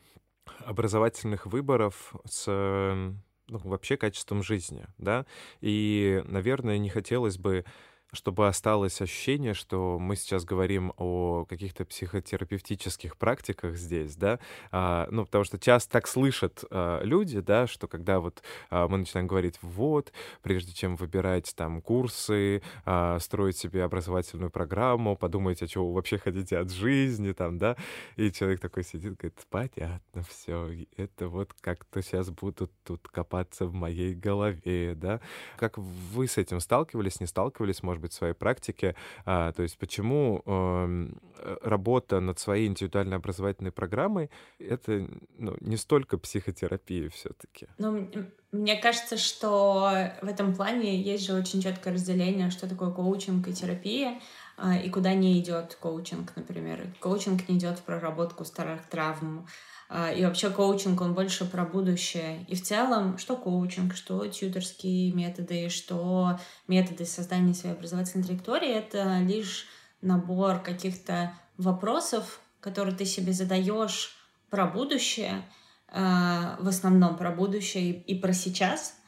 образовательных 0.66 1.46
выборов 1.46 2.14
с 2.26 2.46
ну, 2.48 3.60
вообще 3.64 3.98
качеством 3.98 4.44
жизни, 4.44 4.86
да, 4.98 5.26
и, 5.62 6.22
наверное, 6.26 6.78
не 6.78 6.90
хотелось 6.90 7.38
бы 7.38 7.66
чтобы 8.12 8.48
осталось 8.48 9.02
ощущение, 9.02 9.54
что 9.54 10.00
мы 10.00 10.16
сейчас 10.16 10.44
говорим 10.44 10.94
о 10.98 11.46
каких-то 11.46 11.86
психотерапевтических 11.86 13.18
практиках 13.18 13.76
здесь, 13.76 14.16
да, 14.16 14.40
а, 14.72 15.08
ну, 15.12 15.26
потому 15.26 15.44
что 15.44 15.60
часто 15.60 15.92
так 15.92 16.08
слышат 16.08 16.64
а, 16.72 17.02
люди, 17.04 17.40
да, 17.40 17.68
что 17.68 17.88
когда 17.88 18.20
вот 18.20 18.42
а, 18.70 18.88
мы 18.88 18.98
начинаем 18.98 19.28
говорить, 19.28 19.60
вот, 19.62 20.12
прежде 20.42 20.74
чем 20.74 20.96
выбирать 20.96 21.54
там 21.56 21.82
курсы, 21.82 22.62
а, 22.86 23.20
строить 23.20 23.58
себе 23.58 23.84
образовательную 23.84 24.50
программу, 24.50 25.16
подумайте, 25.16 25.66
а 25.66 25.68
чего 25.68 25.90
вы 25.90 25.96
вообще 25.96 26.18
хотите 26.18 26.58
от 26.58 26.72
жизни, 26.72 27.32
там, 27.32 27.58
да, 27.58 27.76
и 28.16 28.32
человек 28.32 28.60
такой 28.60 28.84
сидит, 28.84 29.18
говорит, 29.18 29.40
понятно, 29.50 30.24
все, 30.28 30.86
это 30.98 31.28
вот 31.28 31.54
как-то 31.62 32.02
сейчас 32.02 32.30
будут 32.30 32.72
тут 32.84 33.08
копаться 33.08 33.66
в 33.66 33.74
моей 33.74 34.16
голове, 34.16 34.96
да. 34.96 35.22
Как 35.58 35.78
вы 35.78 36.28
с 36.28 36.38
этим 36.38 36.60
сталкивались, 36.60 37.20
не 37.20 37.28
сталкивались, 37.28 37.84
может 37.84 37.99
может 38.00 38.02
быть, 38.02 38.12
в 38.14 38.16
своей 38.16 38.34
практике. 38.34 38.96
А, 39.26 39.52
то 39.52 39.64
есть 39.64 39.78
почему 39.78 40.42
эм, 40.46 41.22
э, 41.38 41.58
работа 41.62 42.20
над 42.20 42.40
своей 42.40 42.68
индивидуальной 42.68 43.18
образовательной 43.18 43.72
программой— 43.72 44.30
это 44.60 45.08
ну, 45.38 45.56
не 45.62 45.78
столько 45.78 46.18
психотерапия 46.18 47.10
все-таки? 47.10 47.68
Ну, 47.78 48.10
мне 48.52 48.76
кажется, 48.78 49.18
что 49.18 49.92
в 50.22 50.28
этом 50.28 50.56
плане 50.56 51.02
есть 51.02 51.26
же 51.26 51.34
очень 51.34 51.62
четкое 51.62 51.94
разделение, 51.94 52.50
что 52.50 52.68
такое 52.68 52.92
коучинг 52.92 53.48
и 53.48 53.54
терапия, 53.54 54.20
а, 54.58 54.78
и 54.78 54.90
куда 54.90 55.14
не 55.14 55.40
идет 55.40 55.78
коучинг, 55.80 56.36
например. 56.36 56.88
Коучинг 57.00 57.48
не 57.50 57.58
идет 57.58 57.80
в 57.80 57.84
проработку 57.84 58.46
старых 58.46 58.82
травм, 58.90 59.46
и 59.92 60.24
вообще 60.24 60.52
коучинг, 60.52 61.02
он 61.02 61.16
больше 61.16 61.46
про 61.46 61.66
будущее. 61.66 62.46
И 62.48 62.56
в 62.56 62.62
целом, 62.62 63.18
что 63.18 63.36
коучинг, 63.36 63.96
что 63.96 64.26
тьюторские 64.28 65.12
методы, 65.14 65.70
что 65.70 66.40
методы 66.68 67.06
создания 67.06 67.56
своей 67.56 67.76
образовательной 67.76 68.24
траектории, 68.24 68.70
это 68.72 69.20
лишь 69.20 69.66
набор 70.02 70.60
каких-то 70.60 71.34
вопросов, 71.58 72.40
которые 72.60 72.96
ты 72.96 73.06
себе 73.06 73.34
задаешь 73.34 74.16
про 74.50 74.66
будущее, 74.66 75.44
а, 75.88 76.58
в 76.60 76.68
основном 76.68 77.18
про 77.18 77.32
будущее 77.32 77.92
и 77.92 78.16
про 78.16 78.34
сейчас, 78.34 78.94
а, 78.94 78.99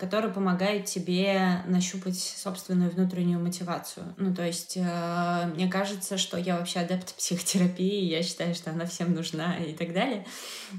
который 0.00 0.30
помогает 0.30 0.86
тебе 0.86 1.62
нащупать 1.66 2.18
собственную 2.18 2.90
внутреннюю 2.90 3.38
мотивацию. 3.38 4.14
Ну, 4.16 4.34
то 4.34 4.44
есть, 4.44 4.76
э, 4.76 5.46
мне 5.54 5.68
кажется, 5.68 6.18
что 6.18 6.36
я 6.36 6.58
вообще 6.58 6.80
адепт 6.80 7.14
психотерапии, 7.14 8.04
я 8.04 8.22
считаю, 8.22 8.54
что 8.54 8.70
она 8.70 8.84
всем 8.84 9.14
нужна 9.14 9.56
и 9.58 9.72
так 9.72 9.92
далее. 9.92 10.26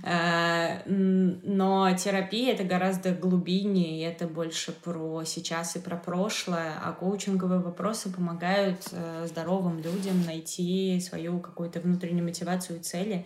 Э, 0.03 0.81
но 0.87 1.95
терапия— 1.95 2.53
это 2.55 2.65
гораздо 2.65 3.11
глубиннее, 3.11 3.99
и 3.99 4.01
это 4.01 4.27
больше 4.27 4.73
про 4.73 5.23
сейчас 5.23 5.77
и 5.77 5.79
про 5.79 5.95
прошлое, 5.95 6.73
а 6.83 6.91
коучинговые 6.91 7.61
вопросы 7.61 8.11
помогают 8.11 8.89
э, 8.91 9.25
здоровым 9.27 9.79
людям 9.79 10.25
найти 10.25 10.99
свою 10.99 11.39
какую-то 11.39 11.79
внутреннюю 11.79 12.25
мотивацию 12.25 12.79
и 12.79 12.83
цели, 12.83 13.25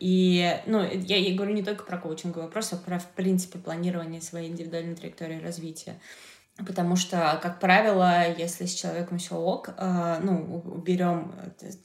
и, 0.00 0.60
ну, 0.66 0.82
я, 0.82 1.16
я 1.16 1.34
говорю 1.34 1.54
не 1.54 1.62
только 1.62 1.84
про 1.84 1.98
коучинговый 1.98 2.44
вопрос, 2.44 2.72
а 2.72 2.76
про, 2.76 2.98
в 2.98 3.08
принципе, 3.08 3.58
планирование 3.58 4.20
своей 4.20 4.48
индивидуальной 4.48 4.94
траектории 4.94 5.40
развития. 5.40 5.98
Потому 6.66 6.96
что, 6.96 7.38
как 7.42 7.60
правило, 7.60 8.30
если 8.36 8.66
с 8.66 8.74
человеком 8.74 9.18
все 9.18 9.36
ок, 9.36 9.70
э, 9.76 10.18
ну, 10.22 10.62
уберем 10.64 11.34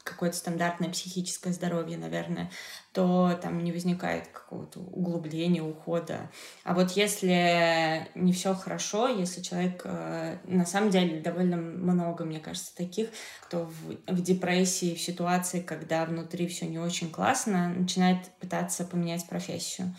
какое-то 0.04 0.38
стандартное 0.38 0.90
психическое 0.90 1.54
здоровье, 1.54 1.98
наверное, 1.98 2.52
то 2.94 3.38
там 3.42 3.64
не 3.64 3.72
возникает 3.72 4.28
какого-то 4.28 4.80
углубления, 4.80 5.62
ухода. 5.62 6.32
А 6.64 6.74
вот 6.74 6.92
если 6.92 8.08
не 8.16 8.34
все 8.34 8.54
хорошо, 8.56 9.08
если 9.08 9.42
человек, 9.42 9.82
э, 9.86 10.38
на 10.46 10.66
самом 10.66 10.90
деле, 10.90 11.22
довольно 11.22 11.58
много, 11.58 12.26
мне 12.26 12.40
кажется, 12.40 12.76
таких, 12.76 13.10
кто 13.42 13.66
в, 13.66 13.98
в 14.08 14.22
депрессии, 14.22 14.96
в 14.96 15.02
ситуации, 15.02 15.62
когда 15.62 16.06
внутри 16.06 16.48
все 16.48 16.66
не 16.66 16.80
очень 16.80 17.12
классно, 17.12 17.70
начинает 17.70 18.30
пытаться 18.40 18.84
поменять 18.84 19.28
профессию. 19.28 19.96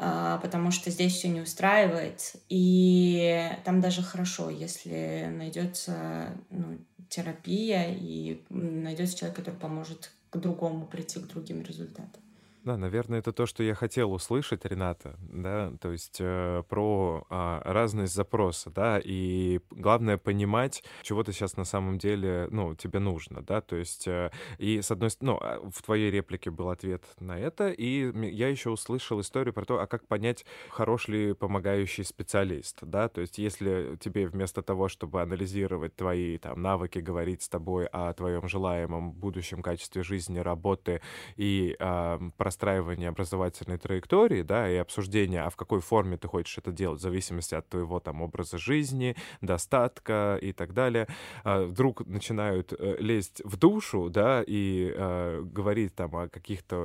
А, 0.00 0.38
потому 0.38 0.70
что 0.70 0.90
здесь 0.90 1.14
все 1.14 1.28
не 1.28 1.40
устраивает. 1.40 2.36
И 2.48 3.50
там 3.64 3.80
даже 3.80 4.02
хорошо, 4.02 4.48
если 4.48 5.28
найдется 5.36 6.36
ну, 6.50 6.78
терапия 7.08 7.88
и 7.90 8.44
найдется 8.48 9.16
человек, 9.18 9.38
который 9.38 9.56
поможет 9.56 10.12
к 10.30 10.36
другому 10.36 10.86
прийти 10.86 11.18
к 11.18 11.26
другим 11.26 11.62
результатам. 11.62 12.22
Да, 12.64 12.76
наверное, 12.76 13.20
это 13.20 13.32
то, 13.32 13.46
что 13.46 13.62
я 13.62 13.74
хотел 13.74 14.12
услышать, 14.12 14.64
Рената, 14.64 15.16
да, 15.20 15.72
то 15.80 15.92
есть 15.92 16.18
э, 16.20 16.62
про 16.68 17.24
э, 17.30 17.60
разность 17.64 18.12
запроса, 18.14 18.70
да, 18.70 19.00
и 19.02 19.60
главное 19.70 20.18
понимать, 20.18 20.82
чего 21.02 21.22
ты 21.22 21.32
сейчас 21.32 21.56
на 21.56 21.64
самом 21.64 21.98
деле, 21.98 22.48
ну, 22.50 22.74
тебе 22.74 22.98
нужно, 22.98 23.42
да, 23.42 23.60
то 23.60 23.76
есть, 23.76 24.08
э, 24.08 24.30
и 24.58 24.82
с 24.82 24.90
одной 24.90 25.10
стороны, 25.10 25.38
ну, 25.40 25.46
а, 25.46 25.70
в 25.70 25.82
твоей 25.82 26.10
реплике 26.10 26.50
был 26.50 26.68
ответ 26.70 27.04
на 27.20 27.38
это, 27.38 27.70
и 27.70 28.12
я 28.30 28.48
еще 28.48 28.70
услышал 28.70 29.20
историю 29.20 29.54
про 29.54 29.64
то, 29.64 29.80
а 29.80 29.86
как 29.86 30.06
понять, 30.06 30.44
хорош 30.68 31.08
ли 31.08 31.34
помогающий 31.34 32.04
специалист, 32.04 32.78
да, 32.82 33.08
то 33.08 33.20
есть, 33.20 33.38
если 33.38 33.96
тебе 34.00 34.26
вместо 34.26 34.62
того, 34.62 34.88
чтобы 34.88 35.22
анализировать 35.22 35.94
твои, 35.94 36.38
там, 36.38 36.60
навыки, 36.60 36.98
говорить 36.98 37.42
с 37.42 37.48
тобой 37.48 37.86
о 37.86 38.12
твоем 38.12 38.48
желаемом 38.48 39.12
будущем 39.12 39.62
качестве 39.62 40.02
жизни, 40.02 40.38
работы 40.40 41.00
и 41.36 41.76
э, 41.78 42.30
простраивания 42.48 43.10
образовательной 43.10 43.76
траектории, 43.76 44.40
да, 44.40 44.70
и 44.70 44.76
обсуждения, 44.76 45.42
а 45.42 45.50
в 45.50 45.56
какой 45.56 45.80
форме 45.80 46.16
ты 46.16 46.28
хочешь 46.28 46.56
это 46.56 46.72
делать, 46.72 46.98
в 46.98 47.02
зависимости 47.02 47.54
от 47.54 47.68
твоего 47.68 48.00
там 48.00 48.22
образа 48.22 48.56
жизни, 48.56 49.16
достатка 49.42 50.38
и 50.40 50.52
так 50.52 50.72
далее, 50.72 51.08
а, 51.44 51.66
вдруг 51.66 52.06
начинают 52.06 52.72
э, 52.72 52.96
лезть 53.00 53.42
в 53.44 53.58
душу, 53.58 54.08
да, 54.08 54.42
и 54.46 54.90
э, 54.96 55.42
говорить 55.42 55.94
там 55.94 56.16
о 56.16 56.28
каких-то 56.28 56.76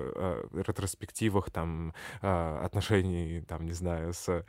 э, 0.53 0.61
ретроспективах 0.67 1.49
там 1.49 1.93
отношений, 2.21 3.41
там, 3.47 3.65
не 3.65 3.73
знаю, 3.73 4.13
с 4.13 4.45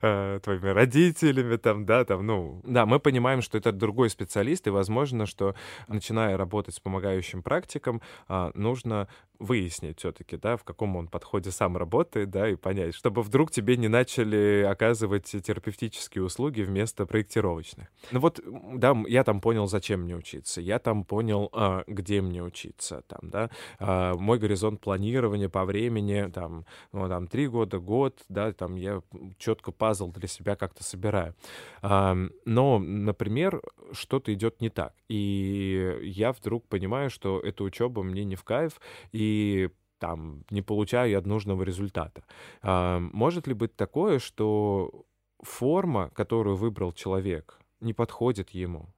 твоими 0.00 0.68
родителями, 0.68 1.56
там, 1.56 1.86
да, 1.86 2.04
там, 2.04 2.26
ну, 2.26 2.60
да, 2.64 2.84
мы 2.84 2.98
понимаем, 2.98 3.40
что 3.40 3.56
это 3.56 3.72
другой 3.72 4.10
специалист, 4.10 4.66
и 4.66 4.70
возможно, 4.70 5.24
что 5.24 5.54
начиная 5.88 6.36
работать 6.36 6.74
с 6.74 6.80
помогающим 6.80 7.42
практиком, 7.42 8.02
нужно 8.54 9.08
выяснить 9.38 9.98
все-таки, 9.98 10.36
да, 10.36 10.56
в 10.58 10.64
каком 10.64 10.96
он 10.96 11.08
подходе 11.08 11.50
сам 11.50 11.76
работает, 11.76 12.30
да, 12.30 12.48
и 12.48 12.56
понять, 12.56 12.94
чтобы 12.94 13.22
вдруг 13.22 13.50
тебе 13.50 13.76
не 13.76 13.88
начали 13.88 14.66
оказывать 14.68 15.24
терапевтические 15.24 16.24
услуги 16.24 16.62
вместо 16.62 17.06
проектировочных. 17.06 17.88
Ну 18.10 18.20
вот, 18.20 18.40
да, 18.74 18.94
я 19.06 19.24
там 19.24 19.40
понял, 19.40 19.66
зачем 19.66 20.02
мне 20.02 20.16
учиться, 20.16 20.60
я 20.60 20.78
там 20.78 21.04
понял, 21.04 21.48
а, 21.52 21.84
где 21.86 22.20
мне 22.20 22.42
учиться, 22.42 23.02
там, 23.06 23.20
да, 23.22 23.50
а, 23.78 24.14
мой 24.14 24.38
горизонт 24.38 24.80
планирования 24.80 25.48
по 25.48 25.64
времени, 25.64 26.30
там, 26.32 26.64
ну, 26.92 27.08
там, 27.08 27.26
три 27.26 27.48
года, 27.48 27.78
год, 27.78 28.18
да, 28.28 28.52
там, 28.52 28.76
я 28.76 29.02
четко 29.38 29.72
пазл 29.72 30.10
для 30.10 30.28
себя 30.28 30.56
как-то 30.56 30.84
собираю. 30.84 31.34
А, 31.82 32.16
но, 32.44 32.78
например, 32.78 33.62
что-то 33.92 34.32
идет 34.34 34.60
не 34.60 34.70
так, 34.70 34.94
и 35.08 35.98
я 36.02 36.32
вдруг 36.32 36.66
понимаю, 36.68 37.10
что 37.10 37.40
эта 37.40 37.64
учеба 37.64 38.02
мне 38.02 38.24
не 38.24 38.36
в 38.36 38.44
кайф, 38.44 38.80
и 39.12 39.70
там 39.98 40.44
не 40.50 40.62
получаю 40.62 41.10
я 41.10 41.20
нужного 41.20 41.62
результата. 41.62 42.22
А, 42.62 43.00
может 43.00 43.46
ли 43.46 43.54
быть 43.54 43.76
такое, 43.76 44.18
что 44.18 45.06
форма, 45.42 46.10
которую 46.10 46.56
выбрал 46.56 46.92
человек, 46.92 47.58
не 47.80 47.92
подходит 47.92 48.50
ему? 48.50 48.88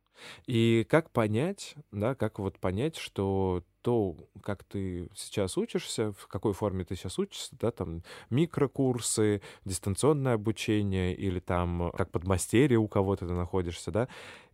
И 0.46 0.86
как 0.88 1.10
понять, 1.10 1.74
да, 1.92 2.14
как 2.14 2.38
вот 2.38 2.58
понять, 2.58 2.96
что 2.96 3.64
то, 3.82 4.16
как 4.42 4.64
ты 4.64 5.08
сейчас 5.14 5.56
учишься, 5.56 6.12
в 6.12 6.26
какой 6.26 6.52
форме 6.52 6.84
ты 6.84 6.94
сейчас 6.94 7.18
учишься, 7.18 7.56
да, 7.58 7.70
там 7.70 8.02
микрокурсы, 8.28 9.40
дистанционное 9.64 10.34
обучение 10.34 11.14
или 11.14 11.40
там 11.40 11.90
как 11.96 12.10
подмастерье 12.10 12.78
у 12.78 12.88
кого-то 12.88 13.26
ты 13.26 13.32
находишься, 13.32 13.90
да, 13.90 14.08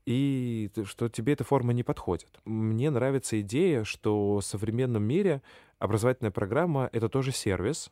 и 0.06 0.70
что 0.84 1.08
тебе 1.08 1.32
эта 1.34 1.44
форма 1.44 1.72
не 1.72 1.82
подходит. 1.82 2.40
Мне 2.44 2.90
нравится 2.90 3.40
идея, 3.40 3.84
что 3.84 4.36
в 4.36 4.42
современном 4.42 5.02
мире 5.02 5.42
образовательная 5.78 6.30
программа— 6.30 6.88
это 6.92 7.08
тоже 7.08 7.32
сервис, 7.32 7.90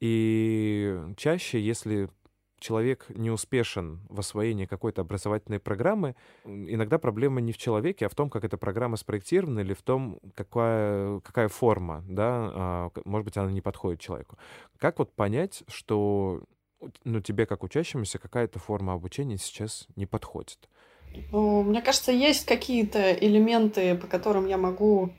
и 0.00 0.96
чаще, 1.16 1.60
если 1.60 2.08
человек 2.60 3.06
не 3.08 3.30
успешен 3.30 4.00
в 4.08 4.20
освоении 4.20 4.66
какой-то 4.66 5.02
образовательной 5.02 5.60
программы, 5.60 6.16
иногда 6.44 6.98
проблема 6.98 7.40
не 7.40 7.52
в 7.52 7.58
человеке, 7.58 8.06
а 8.06 8.08
в 8.08 8.14
том, 8.14 8.30
как 8.30 8.44
эта 8.44 8.58
программа 8.58 8.96
спроектирована, 8.96 9.60
или 9.60 9.74
в 9.74 9.82
том, 9.82 10.20
какая, 10.34 11.20
какая 11.20 11.48
форма, 11.48 12.04
да, 12.08 12.50
а, 12.54 12.90
может 13.04 13.24
быть, 13.24 13.36
она 13.36 13.50
не 13.50 13.60
подходит 13.60 14.00
человеку. 14.00 14.38
Как 14.78 14.98
вот 14.98 15.12
понять, 15.14 15.62
что 15.68 16.42
ну, 17.04 17.20
тебе, 17.20 17.46
как 17.46 17.62
учащемуся, 17.62 18.18
какая-то 18.18 18.58
форма 18.58 18.92
обучения 18.92 19.38
сейчас 19.38 19.86
не 19.96 20.06
подходит? 20.06 20.68
Ну, 21.32 21.62
мне 21.62 21.82
кажется, 21.82 22.12
есть 22.12 22.46
какие-то 22.46 23.12
элементы, 23.12 23.94
по 23.94 24.06
которым 24.06 24.46
я 24.46 24.56
могу 24.56 25.10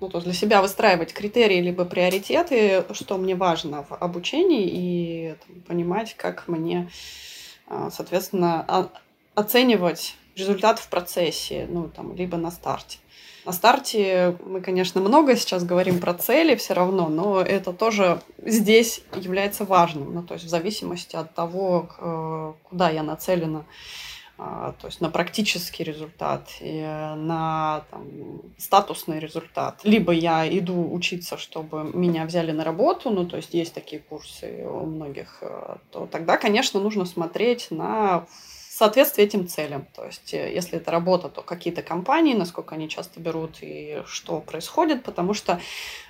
ну, 0.00 0.08
то 0.08 0.20
для 0.20 0.32
себя 0.32 0.60
выстраивать 0.60 1.14
критерии 1.14 1.60
либо 1.60 1.84
приоритеты, 1.84 2.84
что 2.92 3.16
мне 3.16 3.34
важно 3.34 3.82
в 3.82 3.92
обучении, 3.94 4.68
и 4.70 5.34
там, 5.46 5.60
понимать, 5.62 6.14
как 6.14 6.48
мне, 6.48 6.90
а, 7.66 7.90
соответственно, 7.90 8.90
оценивать 9.34 10.16
результат 10.36 10.78
в 10.78 10.88
процессе, 10.88 11.66
ну, 11.70 11.88
там, 11.88 12.14
либо 12.14 12.36
на 12.36 12.50
старте. 12.50 12.98
На 13.46 13.52
старте 13.52 14.36
мы, 14.44 14.60
конечно, 14.60 15.00
много 15.00 15.36
сейчас 15.36 15.64
говорим 15.64 16.00
про 16.00 16.12
цели 16.14 16.56
все 16.56 16.74
равно, 16.74 17.08
но 17.08 17.40
это 17.40 17.72
тоже 17.72 18.20
здесь 18.44 19.02
является 19.14 19.64
важным. 19.64 20.12
Ну, 20.12 20.22
то 20.24 20.34
есть 20.34 20.46
в 20.46 20.48
зависимости 20.48 21.14
от 21.14 21.32
того, 21.32 22.56
куда 22.68 22.90
я 22.90 23.04
нацелена 23.04 23.64
то 24.36 24.84
есть 24.84 25.00
на 25.00 25.08
практический 25.08 25.82
результат, 25.82 26.48
и 26.60 26.82
на 26.82 27.84
там, 27.90 28.42
статусный 28.58 29.18
результат. 29.18 29.80
Либо 29.82 30.12
я 30.12 30.46
иду 30.46 30.92
учиться, 30.92 31.38
чтобы 31.38 31.90
меня 31.94 32.26
взяли 32.26 32.52
на 32.52 32.62
работу, 32.62 33.08
ну 33.10 33.26
то 33.26 33.36
есть 33.36 33.54
есть 33.54 33.72
такие 33.72 34.02
курсы 34.02 34.66
у 34.66 34.84
многих, 34.84 35.38
э, 35.40 35.76
то 35.90 36.06
тогда, 36.06 36.36
конечно, 36.36 36.80
нужно 36.80 37.06
смотреть 37.06 37.70
на 37.70 38.26
соответствие 38.76 39.26
этим 39.26 39.48
целям. 39.48 39.86
То 39.94 40.04
есть, 40.04 40.34
э, 40.34 40.52
если 40.54 40.78
это 40.78 40.90
работа, 40.90 41.30
то 41.30 41.40
какие-то 41.40 41.82
компании, 41.82 42.34
насколько 42.34 42.74
они 42.74 42.90
часто 42.90 43.20
берут 43.20 43.56
и 43.62 44.02
что 44.06 44.40
происходит, 44.40 45.02
потому 45.02 45.32
что 45.32 45.60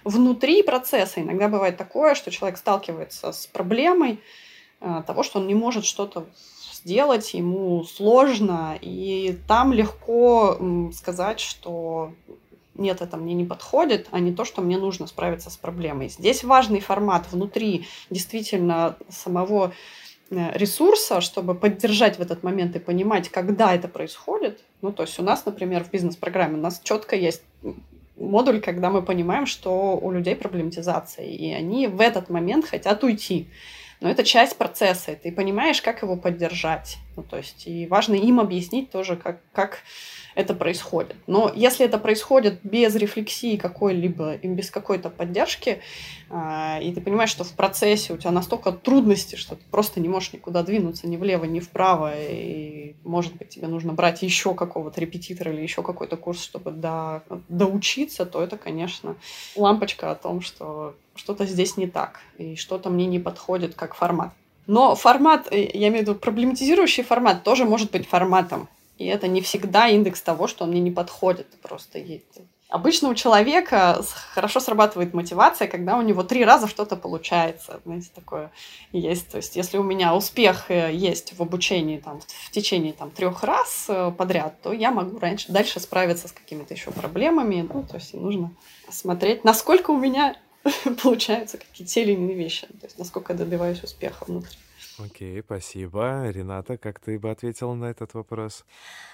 внутри 0.03 0.65
процесса 0.65 1.21
иногда 1.21 1.47
бывает 1.49 1.77
такое, 1.77 2.17
что 2.17 2.33
человек 2.33 2.59
сталкивается 2.59 3.31
с 3.31 3.47
проблемой 3.47 4.19
э, 4.81 5.03
того, 5.07 5.23
что 5.23 5.39
он 5.39 5.47
не 5.47 5.55
может 5.55 5.85
что-то 5.85 6.27
сделать, 6.87 7.35
ему 7.35 7.83
сложно, 7.83 8.79
и 8.81 9.37
там 9.49 9.73
легко 9.73 10.57
сказать, 10.95 11.41
что 11.41 12.13
нет, 12.77 13.01
это 13.01 13.17
мне 13.17 13.35
не 13.35 13.45
подходит, 13.45 14.07
а 14.13 14.21
не 14.21 14.33
то, 14.33 14.45
что 14.45 14.63
мне 14.63 14.79
нужно 14.79 15.09
справиться 15.09 15.51
с 15.51 15.57
проблемой. 15.57 16.11
Здесь 16.11 16.45
важный 16.45 16.79
формат 16.79 17.27
внутри 17.33 17.87
действительно 18.09 18.97
самого 19.09 19.73
э, 20.31 20.57
ресурса, 20.57 21.21
чтобы 21.21 21.57
поддержать 21.57 22.19
в 22.19 22.23
этот 22.23 22.45
момент 22.45 22.77
и 22.77 22.79
понимать, 22.79 23.31
когда 23.31 23.75
это 23.75 23.89
происходит. 23.89 24.61
Ну, 24.81 24.93
то 24.93 25.03
есть 25.03 25.19
у 25.19 25.23
нас, 25.23 25.45
например, 25.45 25.83
в 25.83 25.91
бизнес-программе 25.91 26.55
у 26.55 26.61
нас 26.61 26.81
четко 26.85 27.17
есть 27.17 27.43
модуль, 28.17 28.61
когда 28.61 28.91
мы 28.91 29.03
понимаем, 29.03 29.47
что 29.47 29.99
у 30.01 30.13
людей 30.13 30.37
проблематизация, 30.37 31.27
и 31.27 31.51
они 31.51 31.89
в 31.89 32.01
этот 32.01 32.31
момент 32.31 32.67
хотят 32.67 33.03
уйти 33.03 33.49
но 34.01 34.11
это 34.11 34.25
часть 34.25 34.57
процесса, 34.57 35.13
и 35.13 35.17
ты 35.17 35.33
понимаешь, 35.33 35.83
как 35.83 36.03
его 36.03 36.17
поддержать. 36.17 36.99
Ну, 37.17 37.23
то 37.23 37.39
есть, 37.39 37.67
и 37.67 37.87
важно 37.87 38.15
им 38.15 38.41
объяснить 38.41 38.91
тоже, 38.91 39.17
как, 39.17 39.41
как 39.53 39.79
это 40.35 40.55
происходит. 40.55 41.17
Но 41.27 41.51
если 41.55 41.87
это 41.87 41.99
происходит 41.99 42.61
без 42.63 42.95
рефлексии 42.95 43.57
какой-либо 43.57 44.35
и 44.35 44.47
без 44.49 44.71
какой-то 44.71 45.09
поддержки, 45.09 45.81
э, 46.29 46.83
и 46.83 46.93
ты 46.93 47.01
понимаешь, 47.01 47.31
что 47.31 47.43
в 47.43 47.53
процессе 47.53 48.13
у 48.13 48.19
тебя 48.19 48.33
настолько 48.33 48.71
трудности, 48.71 49.37
что 49.37 49.57
ты 49.57 49.63
просто 49.71 49.99
не 49.99 50.11
можешь 50.11 50.35
никуда 50.35 50.63
двинуться 50.63 51.09
ни 51.09 51.17
влево, 51.17 51.47
ни 51.47 51.61
вправо, 51.61 52.13
и, 52.15 52.97
может 53.03 53.35
быть, 53.37 53.49
тебе 53.49 53.67
нужно 53.67 53.95
брать 53.95 54.23
еще 54.23 54.55
какого-то 54.55 55.01
репетитора 55.01 55.53
или 55.53 55.63
еще 55.63 55.83
какой-то 55.83 56.19
курс, 56.19 56.43
чтобы 56.43 56.71
до, 56.71 57.23
доучиться, 57.49 58.27
то 58.27 58.43
это, 58.43 58.59
конечно, 58.59 59.17
лампочка 59.57 60.11
о 60.11 60.17
том, 60.17 60.43
что 60.43 60.95
что-то 61.15 61.47
здесь 61.47 61.79
не 61.79 61.87
так, 61.87 62.21
и 62.37 62.57
что-то 62.57 62.91
мне 62.91 63.07
не 63.07 63.19
подходит 63.19 63.75
как 63.75 63.95
формат. 63.95 64.35
Но 64.67 64.95
формат, 64.95 65.49
э, 65.51 65.71
я 65.75 65.89
имею 65.89 66.05
в 66.05 66.09
виду 66.09 66.15
проблематизирующий 66.15 67.05
формат, 67.05 67.43
тоже 67.43 67.65
может 67.65 67.91
быть 67.91 68.09
форматом. 68.09 68.69
И 68.99 69.07
это 69.07 69.29
не 69.29 69.41
всегда 69.41 69.89
индекс 69.89 70.23
того, 70.23 70.47
что 70.47 70.65
он 70.65 70.71
мне 70.71 70.81
не 70.81 70.91
подходит. 70.91 71.47
Просто. 71.63 72.01
Обычно 72.69 73.11
у 73.11 73.15
человека 73.15 74.03
хорошо 74.35 74.59
срабатывает 74.59 75.15
мотивация, 75.15 75.69
когда 75.69 75.97
у 75.97 76.03
него 76.03 76.25
три 76.25 76.45
раза 76.45 76.67
что-то 76.67 76.97
получается. 76.97 77.81
Знаете, 77.85 78.11
такое 78.13 78.51
есть. 78.91 79.29
То 79.29 79.37
есть, 79.37 79.55
если 79.55 79.79
у 79.79 79.85
меня 79.85 80.17
успех 80.17 80.71
э, 80.71 80.93
есть 80.93 81.35
в 81.39 81.43
обучении 81.43 81.99
там, 81.99 82.21
в 82.21 82.51
течение 82.51 82.93
там, 82.93 83.11
трех 83.13 83.45
раз 83.45 83.85
э, 83.89 84.11
подряд, 84.17 84.61
то 84.63 84.73
я 84.73 84.91
могу 84.91 85.19
раньше, 85.21 85.53
дальше 85.53 85.79
справиться 85.79 86.27
с 86.27 86.33
какими-то 86.33 86.75
еще 86.75 86.91
проблемами. 86.91 87.69
Ну, 87.73 87.85
то 87.85 87.97
есть, 87.97 88.15
нужно 88.15 88.51
смотреть, 88.91 89.45
насколько 89.45 89.93
у 89.93 89.97
меня 89.97 90.37
получаются 91.03 91.59
какие-то 91.59 91.93
те 91.93 92.03
или 92.03 92.13
иные 92.13 92.37
вещи. 92.37 92.67
То 92.67 92.87
есть, 92.87 92.99
насколько 92.99 93.33
я 93.33 93.39
добиваюсь 93.39 93.83
успеха 93.83 94.25
внутри. 94.27 94.57
Окей, 94.99 95.43
спасибо. 95.43 96.31
Рената, 96.31 96.79
как 96.79 97.01
ты 97.01 97.19
бы 97.19 97.31
ответила 97.31 97.75
на 97.75 97.87
этот 97.87 98.15
вопрос? 98.15 98.65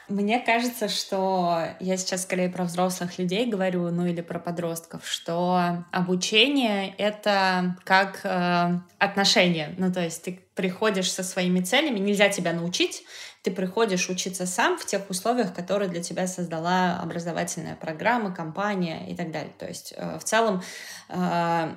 Мне 0.08 0.38
кажется, 0.38 0.88
что 0.88 1.60
я 1.80 1.96
сейчас 1.96 2.22
скорее 2.22 2.48
про 2.48 2.64
взрослых 2.64 3.18
людей 3.18 3.46
говорю, 3.46 3.90
ну 3.90 4.06
или 4.06 4.20
про 4.20 4.38
подростков, 4.38 5.06
что 5.06 5.84
обучение— 5.90 6.94
это 6.98 7.76
как 7.84 8.20
э, 8.24 8.78
отношения. 8.98 9.74
Ну 9.78 9.92
то 9.92 10.00
есть 10.00 10.22
ты 10.22 10.40
приходишь 10.54 11.10
со 11.10 11.24
своими 11.24 11.60
целями, 11.60 11.98
нельзя 11.98 12.28
тебя 12.28 12.52
научить, 12.52 13.04
ты 13.42 13.50
приходишь 13.50 14.08
учиться 14.08 14.46
сам 14.46 14.78
в 14.78 14.86
тех 14.86 15.10
условиях, 15.10 15.52
которые 15.52 15.88
для 15.88 16.00
тебя 16.00 16.28
создала 16.28 16.98
образовательная 17.02 17.74
программа, 17.74 18.32
компания 18.32 19.10
и 19.10 19.16
так 19.16 19.32
далее. 19.32 19.52
То 19.58 19.66
есть 19.66 19.92
э, 19.96 20.18
в 20.18 20.24
целом 20.24 20.62
э, 21.08 21.74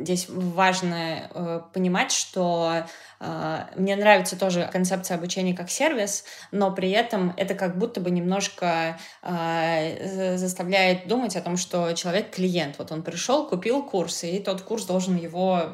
здесь 0.00 0.26
важно 0.28 1.30
э, 1.32 1.60
понимать, 1.72 2.12
что 2.12 2.84
мне 3.76 3.96
нравится 3.96 4.38
тоже 4.38 4.68
концепция 4.70 5.16
обучения 5.16 5.54
как 5.54 5.70
сервис, 5.70 6.24
но 6.50 6.70
при 6.70 6.90
этом 6.90 7.32
это 7.38 7.54
как 7.54 7.78
будто 7.78 8.00
бы 8.00 8.10
немножко 8.10 8.98
заставляет 10.44 11.08
думать 11.08 11.36
о 11.36 11.40
том, 11.40 11.56
что 11.56 11.92
человек 11.92 12.30
клиент. 12.30 12.76
Вот 12.78 12.92
он 12.92 13.02
пришел, 13.02 13.46
купил 13.46 13.82
курс, 13.82 14.24
и 14.24 14.38
тот 14.38 14.62
курс 14.62 14.84
должен 14.84 15.16
его 15.16 15.70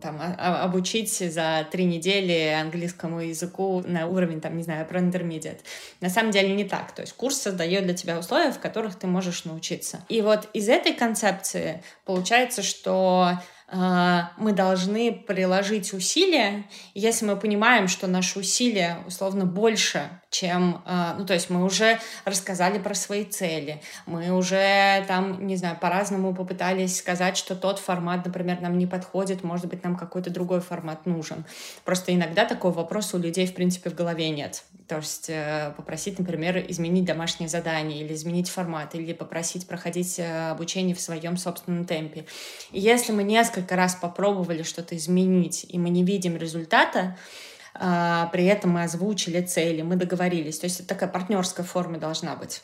там, 0.00 0.20
обучить 0.38 1.12
за 1.12 1.66
три 1.70 1.84
недели 1.84 2.54
английскому 2.60 3.20
языку 3.20 3.82
на 3.86 4.06
уровень 4.06 4.40
там, 4.40 4.56
не 4.56 4.62
знаю, 4.62 4.86
про 4.86 5.00
intermediate. 5.00 5.60
На 6.00 6.10
самом 6.10 6.30
деле 6.32 6.54
не 6.54 6.64
так. 6.64 6.92
То 6.92 7.02
есть 7.02 7.14
курс 7.14 7.38
создает 7.38 7.84
для 7.84 7.94
тебя 7.94 8.18
условия, 8.18 8.52
в 8.52 8.58
которых 8.58 8.98
ты 8.98 9.06
можешь 9.06 9.44
научиться. 9.44 10.04
И 10.08 10.20
вот 10.20 10.48
из 10.52 10.68
этой 10.68 10.92
концепции 10.92 11.82
получается, 12.04 12.62
что 12.62 13.32
а, 13.32 13.38
мы 13.72 14.52
должны 14.52 15.12
приложить 15.12 15.94
усилия. 15.94 16.64
Если 16.94 17.24
мы 17.24 17.36
понимаем, 17.36 17.88
что 17.88 18.06
наши 18.06 18.38
усилия 18.38 18.98
условно 19.06 19.46
больше, 19.46 20.10
чем, 20.30 20.82
а, 20.84 21.14
ну 21.18 21.24
то 21.24 21.34
есть 21.34 21.50
мы 21.50 21.64
уже 21.64 21.98
рассказали 22.24 22.78
про 22.78 22.94
свои 22.94 23.24
цели, 23.24 23.80
мы 24.06 24.30
уже 24.30 25.04
там, 25.08 25.46
не 25.46 25.56
знаю, 25.56 25.78
по-разному 25.80 26.34
попытались 26.34 26.98
сказать, 26.98 27.36
что 27.36 27.54
тот 27.54 27.78
формат, 27.78 28.24
например, 28.24 28.60
нам 28.60 28.76
не 28.76 28.86
подходит, 28.86 29.44
может 29.44 29.66
быть, 29.66 29.84
нам 29.84 29.96
какой-то 29.96 30.30
другой 30.30 30.60
формат 30.60 31.06
нужен. 31.06 31.44
Просто 31.84 32.14
иногда 32.14 32.44
такого 32.44 32.72
вопроса 32.72 33.16
у 33.16 33.20
людей, 33.20 33.46
в 33.46 33.54
принципе, 33.54 33.90
в 33.90 33.94
голове 33.94 34.30
нет. 34.30 34.64
То 34.92 34.98
есть 34.98 35.30
э, 35.30 35.72
попросить, 35.74 36.18
например, 36.18 36.62
изменить 36.68 37.06
домашнее 37.06 37.48
задание 37.48 38.02
или 38.02 38.12
изменить 38.12 38.50
формат, 38.50 38.94
или 38.94 39.14
попросить 39.14 39.66
проходить 39.66 40.18
э, 40.18 40.50
обучение 40.50 40.94
в 40.94 41.00
своем 41.00 41.38
собственном 41.38 41.86
темпе. 41.86 42.26
И 42.72 42.80
если 42.80 43.12
мы 43.12 43.22
несколько 43.22 43.74
раз 43.74 43.94
попробовали 43.94 44.62
что-то 44.62 44.94
изменить, 44.96 45.64
и 45.66 45.78
мы 45.78 45.88
не 45.88 46.04
видим 46.04 46.36
результата, 46.36 47.16
а, 47.74 48.26
при 48.26 48.44
этом 48.44 48.72
мы 48.72 48.82
озвучили 48.82 49.40
цели, 49.40 49.80
мы 49.80 49.96
договорились. 49.96 50.58
То 50.58 50.64
есть 50.64 50.80
это 50.80 50.90
такая 50.90 51.08
партнерская 51.08 51.64
форма 51.64 51.96
должна 51.96 52.36
быть. 52.36 52.62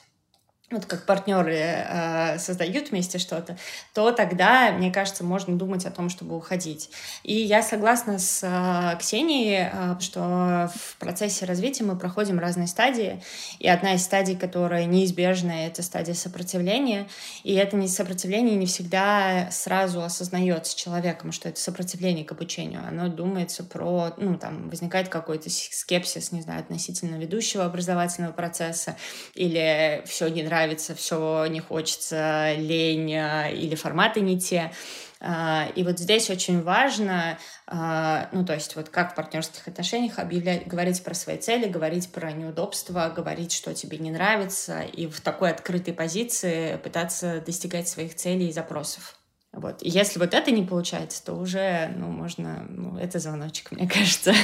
Вот 0.70 0.84
как 0.84 1.06
партнеры 1.06 1.54
э, 1.56 2.38
создают 2.38 2.90
вместе 2.90 3.18
что-то, 3.18 3.56
то 3.94 4.12
тогда, 4.12 4.70
мне 4.72 4.92
кажется, 4.92 5.24
можно 5.24 5.56
думать 5.56 5.86
о 5.86 5.90
том, 5.90 6.10
чтобы 6.10 6.36
уходить. 6.36 6.90
И 7.22 7.34
я 7.34 7.62
согласна 7.62 8.18
с 8.18 8.42
э, 8.42 8.98
Ксенией, 8.98 9.70
э, 9.72 9.96
что 10.00 10.70
в 10.74 10.96
процессе 10.98 11.46
развития 11.46 11.84
мы 11.84 11.96
проходим 11.96 12.38
разные 12.38 12.66
стадии, 12.66 13.22
и 13.58 13.66
одна 13.66 13.94
из 13.94 14.04
стадий, 14.04 14.36
которая 14.36 14.84
неизбежная, 14.84 15.68
это 15.68 15.82
стадия 15.82 16.12
сопротивления, 16.12 17.08
и 17.44 17.54
это 17.54 17.76
не 17.76 17.88
сопротивление 17.88 18.56
не 18.56 18.66
всегда 18.66 19.48
сразу 19.50 20.02
осознается 20.02 20.76
человеком, 20.76 21.32
что 21.32 21.48
это 21.48 21.58
сопротивление 21.58 22.26
к 22.26 22.32
обучению. 22.32 22.82
Оно 22.86 23.08
думается 23.08 23.64
про, 23.64 24.12
ну, 24.18 24.36
там, 24.36 24.68
возникает 24.68 25.08
какой-то 25.08 25.48
скепсис, 25.48 26.30
не 26.30 26.42
знаю, 26.42 26.60
относительно 26.60 27.16
ведущего 27.16 27.64
образовательного 27.64 28.32
процесса, 28.32 28.96
или 29.34 30.02
все 30.04 30.28
не 30.28 30.42
нравится 30.42 30.57
нравится, 30.58 30.94
все 30.94 31.46
не 31.46 31.60
хочется, 31.60 32.54
лень 32.56 33.14
а, 33.14 33.48
или 33.48 33.74
форматы 33.74 34.20
не 34.20 34.40
те. 34.40 34.72
А, 35.20 35.68
и 35.74 35.82
вот 35.82 35.98
здесь 35.98 36.30
очень 36.30 36.62
важно, 36.62 37.38
а, 37.66 38.28
ну, 38.32 38.44
то 38.44 38.54
есть 38.54 38.76
вот 38.76 38.88
как 38.88 39.12
в 39.12 39.14
партнерских 39.14 39.66
отношениях 39.66 40.18
объявлять, 40.18 40.66
говорить 40.66 41.02
про 41.02 41.14
свои 41.14 41.38
цели, 41.38 41.68
говорить 41.68 42.10
про 42.12 42.32
неудобства, 42.32 43.12
говорить, 43.14 43.52
что 43.52 43.74
тебе 43.74 43.98
не 43.98 44.10
нравится, 44.10 44.82
и 44.82 45.06
в 45.06 45.20
такой 45.20 45.50
открытой 45.50 45.94
позиции 45.94 46.76
пытаться 46.76 47.40
достигать 47.44 47.88
своих 47.88 48.14
целей 48.14 48.48
и 48.48 48.52
запросов. 48.52 49.16
Вот. 49.52 49.82
И 49.82 49.88
если 49.88 50.18
вот 50.18 50.34
это 50.34 50.50
не 50.50 50.62
получается, 50.64 51.24
то 51.24 51.34
уже, 51.34 51.92
ну, 51.96 52.08
можно, 52.08 52.66
ну, 52.68 52.98
это 52.98 53.18
звоночек, 53.18 53.72
мне 53.72 53.88
кажется. 53.88 54.34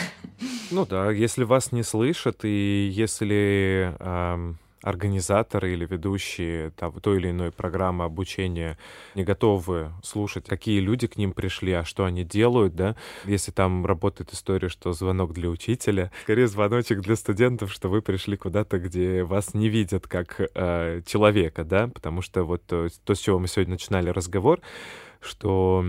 Ну 0.71 0.87
да, 0.87 1.11
если 1.11 1.45
вас 1.45 1.73
не 1.73 1.83
слышат, 1.83 2.45
и 2.45 2.91
если 2.93 3.95
эм, 4.01 4.59
организаторы 4.85 5.73
или 5.73 5.87
ведущие 5.87 6.71
там, 6.71 6.93
той 7.01 7.17
или 7.17 7.31
иной 7.31 7.51
программы 7.51 8.05
обучения 8.05 8.79
не 9.15 9.25
готовы 9.25 9.93
слушать, 10.03 10.45
какие 10.47 10.81
люди 10.81 11.07
к 11.07 11.17
ним 11.17 11.33
пришли, 11.33 11.73
а 11.73 11.85
что 11.85 12.05
они 12.05 12.23
делают, 12.23 12.77
да, 12.77 12.95
если 13.25 13.51
там 13.51 13.87
работает 13.87 14.33
история, 14.35 14.69
что 14.69 14.93
звонок 14.93 15.33
для 15.33 15.49
учителя, 15.49 16.13
скорее 16.23 16.47
звоночек 16.49 17.01
для 17.01 17.17
студентов, 17.17 17.73
что 17.73 17.89
вы 17.89 18.03
пришли 18.03 18.37
куда-то, 18.37 18.79
где 18.79 19.25
вас 19.25 19.55
не 19.55 19.71
видят 19.71 20.07
как 20.07 20.39
э, 20.39 21.01
человека, 21.07 21.65
да, 21.65 21.89
потому 21.89 22.21
что 22.21 22.45
вот 22.45 22.63
то, 22.67 22.89
то, 23.05 23.15
с 23.15 23.19
чего 23.19 23.39
мы 23.39 23.49
сегодня 23.49 23.73
начинали 23.73 24.11
разговор, 24.11 24.61
что 25.23 25.83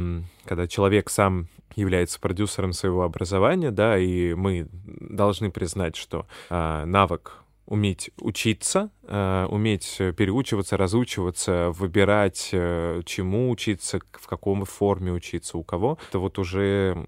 когда 0.46 0.68
человек 0.68 1.10
сам 1.10 1.50
является 1.76 2.18
продюсером 2.22 2.72
своего 2.72 3.04
образования, 3.04 3.72
да, 3.72 3.98
и 3.98 4.34
мы 4.34 4.70
должны 4.72 5.52
признать, 5.52 5.98
что 5.98 6.26
э, 6.50 6.86
навык 6.86 7.34
уметь 7.66 8.12
учиться, 8.20 8.92
э, 9.04 9.48
уметь 9.50 9.98
переучиваться, 9.98 10.78
разучиваться, 10.78 11.72
выбирать, 11.72 12.50
э, 12.52 13.02
чему 13.06 13.50
учиться, 13.50 14.00
в 14.12 14.28
каком 14.28 14.66
форме 14.66 15.12
учиться, 15.12 15.58
у 15.58 15.64
кого. 15.64 15.98
Это 16.10 16.20
вот 16.20 16.38
уже 16.38 17.08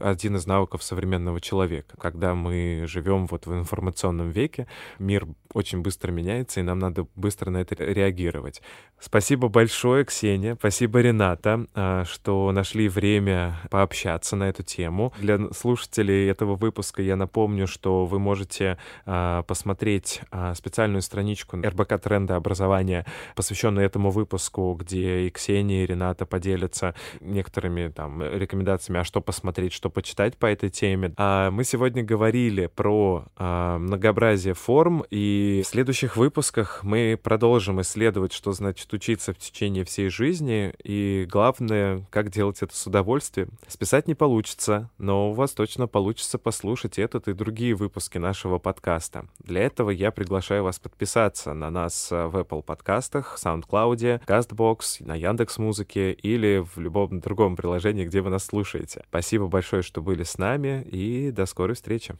один 0.00 0.36
из 0.36 0.46
навыков 0.46 0.82
современного 0.82 1.40
человека. 1.40 1.96
Когда 1.98 2.34
мы 2.34 2.84
живем 2.86 3.26
вот 3.26 3.46
в 3.46 3.52
информационном 3.52 4.30
веке, 4.30 4.66
мир 4.98 5.26
очень 5.54 5.82
быстро 5.82 6.10
меняется, 6.10 6.60
и 6.60 6.62
нам 6.62 6.78
надо 6.78 7.06
быстро 7.14 7.50
на 7.50 7.58
это 7.58 7.76
реагировать. 7.76 8.60
Спасибо 8.98 9.48
большое, 9.48 10.04
Ксения, 10.04 10.56
спасибо, 10.56 11.00
Рената, 11.00 11.66
э, 11.74 12.04
что 12.06 12.50
нашли 12.50 12.88
время 12.88 13.60
пообщаться 13.70 14.36
на 14.36 14.48
эту 14.48 14.62
тему. 14.64 15.12
Для 15.18 15.38
слушателей 15.52 16.28
этого 16.28 16.56
выпуска 16.56 17.02
я 17.02 17.16
напомню, 17.16 17.66
что 17.66 18.04
вы 18.04 18.18
можете 18.18 18.78
посмотреть 19.04 19.75
посмотреть 19.76 20.22
а, 20.30 20.54
специальную 20.54 21.02
страничку 21.02 21.58
РБК 21.58 22.00
Тренда 22.00 22.36
образования, 22.36 23.04
посвященную 23.34 23.84
этому 23.84 24.10
выпуску, 24.10 24.74
где 24.80 25.26
и 25.26 25.30
Ксения, 25.30 25.84
и 25.84 25.86
Рената 25.86 26.24
поделятся 26.24 26.94
некоторыми 27.20 27.88
там 27.88 28.22
рекомендациями, 28.22 29.00
а 29.00 29.04
что 29.04 29.20
посмотреть, 29.20 29.74
что 29.74 29.90
почитать 29.90 30.38
по 30.38 30.46
этой 30.46 30.70
теме. 30.70 31.12
А 31.18 31.50
мы 31.50 31.64
сегодня 31.64 32.02
говорили 32.02 32.70
про 32.74 33.26
а, 33.36 33.76
многообразие 33.76 34.54
форм, 34.54 35.04
и 35.10 35.60
в 35.62 35.68
следующих 35.68 36.16
выпусках 36.16 36.82
мы 36.82 37.20
продолжим 37.22 37.82
исследовать, 37.82 38.32
что 38.32 38.52
значит 38.52 38.90
учиться 38.94 39.34
в 39.34 39.38
течение 39.38 39.84
всей 39.84 40.08
жизни, 40.08 40.72
и 40.82 41.26
главное, 41.30 42.06
как 42.08 42.30
делать 42.30 42.62
это 42.62 42.74
с 42.74 42.86
удовольствием. 42.86 43.50
Списать 43.68 44.08
не 44.08 44.14
получится, 44.14 44.88
но 44.96 45.32
у 45.32 45.34
вас 45.34 45.52
точно 45.52 45.86
получится 45.86 46.38
послушать 46.38 46.98
этот 46.98 47.28
и 47.28 47.34
другие 47.34 47.74
выпуски 47.74 48.16
нашего 48.16 48.58
подкаста. 48.58 49.26
Для 49.38 49.65
этого 49.66 49.90
я 49.90 50.10
приглашаю 50.10 50.64
вас 50.64 50.78
подписаться 50.78 51.52
на 51.54 51.70
нас 51.70 52.10
э, 52.10 52.26
в 52.26 52.36
Apple 52.36 52.62
подкастах, 52.62 53.38
SoundCloud, 53.42 54.24
CastBox, 54.26 55.04
на 55.04 55.14
Яндекс 55.14 55.58
Музыке 55.58 56.12
или 56.12 56.64
в 56.64 56.78
любом 56.78 57.20
другом 57.20 57.56
приложении, 57.56 58.04
где 58.06 58.20
вы 58.20 58.30
нас 58.30 58.44
слушаете. 58.44 59.04
Спасибо 59.08 59.46
большое, 59.48 59.82
что 59.82 60.00
были 60.00 60.22
с 60.22 60.38
нами, 60.38 60.82
и 60.82 61.30
до 61.30 61.46
скорой 61.46 61.74
встречи. 61.74 62.14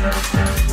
Thank 0.00 0.58
you. 0.58 0.67